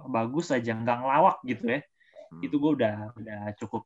[0.07, 2.41] bagus aja nggak ngelawak gitu ya hmm.
[2.43, 3.83] itu gue udah udah cukup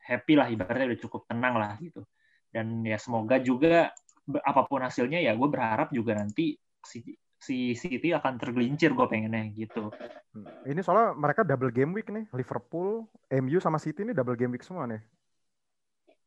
[0.00, 2.04] happy lah ibaratnya udah cukup tenang lah gitu
[2.48, 3.92] dan ya semoga juga
[4.28, 7.04] apa pun hasilnya ya gue berharap juga nanti si
[7.38, 9.94] si City akan tergelincir gue pengennya gitu.
[10.34, 10.46] Hmm.
[10.66, 14.66] Ini soalnya mereka double game week nih Liverpool, MU sama City ini double game week
[14.66, 14.98] semua nih.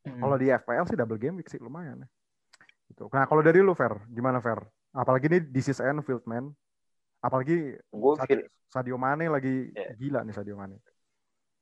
[0.02, 0.18] Hmm.
[0.18, 2.10] Kalau di FPL sih double game week sih lumayan nih.
[2.92, 3.06] Gitu.
[3.14, 4.60] Nah kalau dari lu Fer, gimana Fer?
[4.92, 6.52] Apalagi ini this is Anfield man.
[7.22, 9.94] Apalagi gue Sadio, Sadio Mane lagi yeah.
[9.96, 10.82] gila nih Sadio Mane.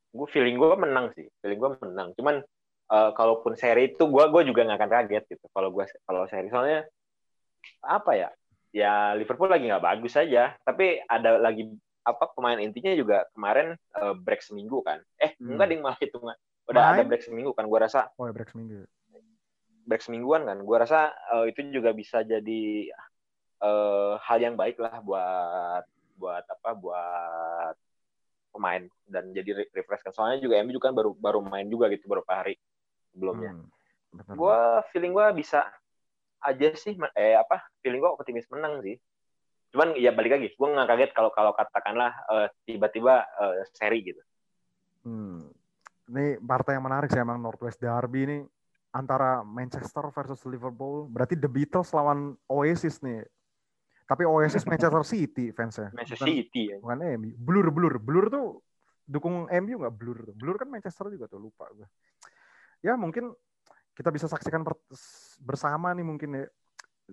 [0.09, 2.15] Gue feeling gue menang sih, feeling gue menang.
[2.15, 2.41] Cuman
[2.89, 5.45] uh, kalaupun seri itu gue gue juga nggak akan kaget gitu.
[5.51, 6.87] Kalau gue kalau seri soalnya
[7.85, 8.29] apa ya?
[8.69, 11.65] Ya Liverpool lagi nggak bagus saja, tapi ada lagi
[12.05, 15.01] apa pemain intinya juga kemarin uh, break seminggu kan.
[15.17, 15.57] Eh hmm.
[15.57, 16.17] enggak ding malah itu
[16.69, 17.01] Udah Main?
[17.01, 18.13] ada break seminggu kan gue rasa.
[18.21, 18.85] Oh ya break seminggu
[19.89, 20.61] back semingguan kan.
[20.61, 22.93] Gue rasa uh, itu juga bisa jadi
[23.65, 25.83] uh, hal yang baik lah buat
[26.21, 27.75] buat apa buat
[28.53, 30.13] pemain dan jadi refresh kan.
[30.13, 32.61] Soalnya juga MU kan baru baru main juga gitu beberapa hari
[33.09, 33.57] sebelumnya.
[33.57, 33.65] Hmm,
[34.37, 34.59] gue
[34.93, 35.65] feeling gue bisa
[36.39, 39.01] aja sih eh apa feeling gue optimis menang sih.
[39.69, 44.21] Cuman ya balik lagi, gue nggak kaget kalau kalau katakanlah uh, tiba-tiba uh, seri gitu.
[45.05, 45.45] Hmm.
[46.09, 48.37] Ini partai yang menarik sih emang Northwest Derby ini
[48.89, 51.05] antara Manchester versus Liverpool.
[51.05, 53.21] Berarti The Beatles lawan Oasis nih.
[54.09, 55.93] Tapi Oasis Manchester City fansnya.
[55.93, 56.77] Manchester bukan, City ya.
[56.81, 57.29] Bukan MU.
[57.37, 57.93] Blur, Blur.
[58.01, 58.45] Blur tuh
[59.05, 60.17] dukung MU nggak Blur?
[60.33, 61.85] Blur kan Manchester juga tuh, lupa gue.
[62.81, 63.29] Ya mungkin
[63.93, 64.65] kita bisa saksikan
[65.45, 66.45] bersama nih mungkin ya.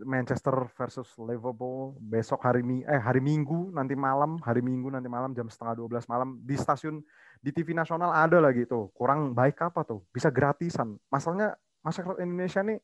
[0.04, 5.32] Manchester versus Liverpool besok hari mi eh hari Minggu nanti malam hari Minggu nanti malam
[5.32, 7.00] jam setengah 12 malam di stasiun
[7.40, 12.60] di TV nasional ada lagi tuh kurang baik apa tuh bisa gratisan masalahnya masyarakat Indonesia
[12.60, 12.82] nih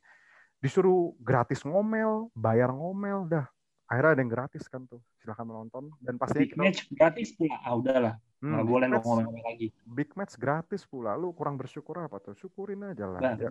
[0.63, 3.51] disuruh gratis ngomel, bayar ngomel, dah.
[3.91, 5.03] Akhirnya ada yang gratis kan tuh.
[5.19, 5.91] Silahkan menonton.
[5.99, 6.63] Dan pasti Big kita...
[6.63, 7.57] match gratis pula.
[7.67, 8.15] Ah udahlah.
[8.39, 9.69] Hmm, Nggak boleh ngomel-ngomel lagi.
[9.85, 11.19] Big match gratis pula.
[11.19, 12.33] Lu kurang bersyukur apa tuh?
[12.39, 13.21] Syukurin aja lah.
[13.21, 13.51] Nah, ya.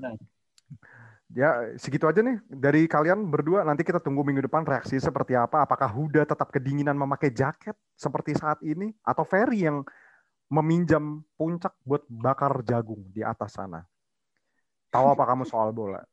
[1.31, 3.63] Ya segitu aja nih dari kalian berdua.
[3.63, 5.63] Nanti kita tunggu minggu depan reaksi seperti apa.
[5.63, 8.91] Apakah Huda tetap kedinginan memakai jaket seperti saat ini?
[9.03, 9.83] Atau Ferry yang
[10.51, 13.87] meminjam puncak buat bakar jagung di atas sana?
[14.91, 16.03] Tahu apa kamu soal bola?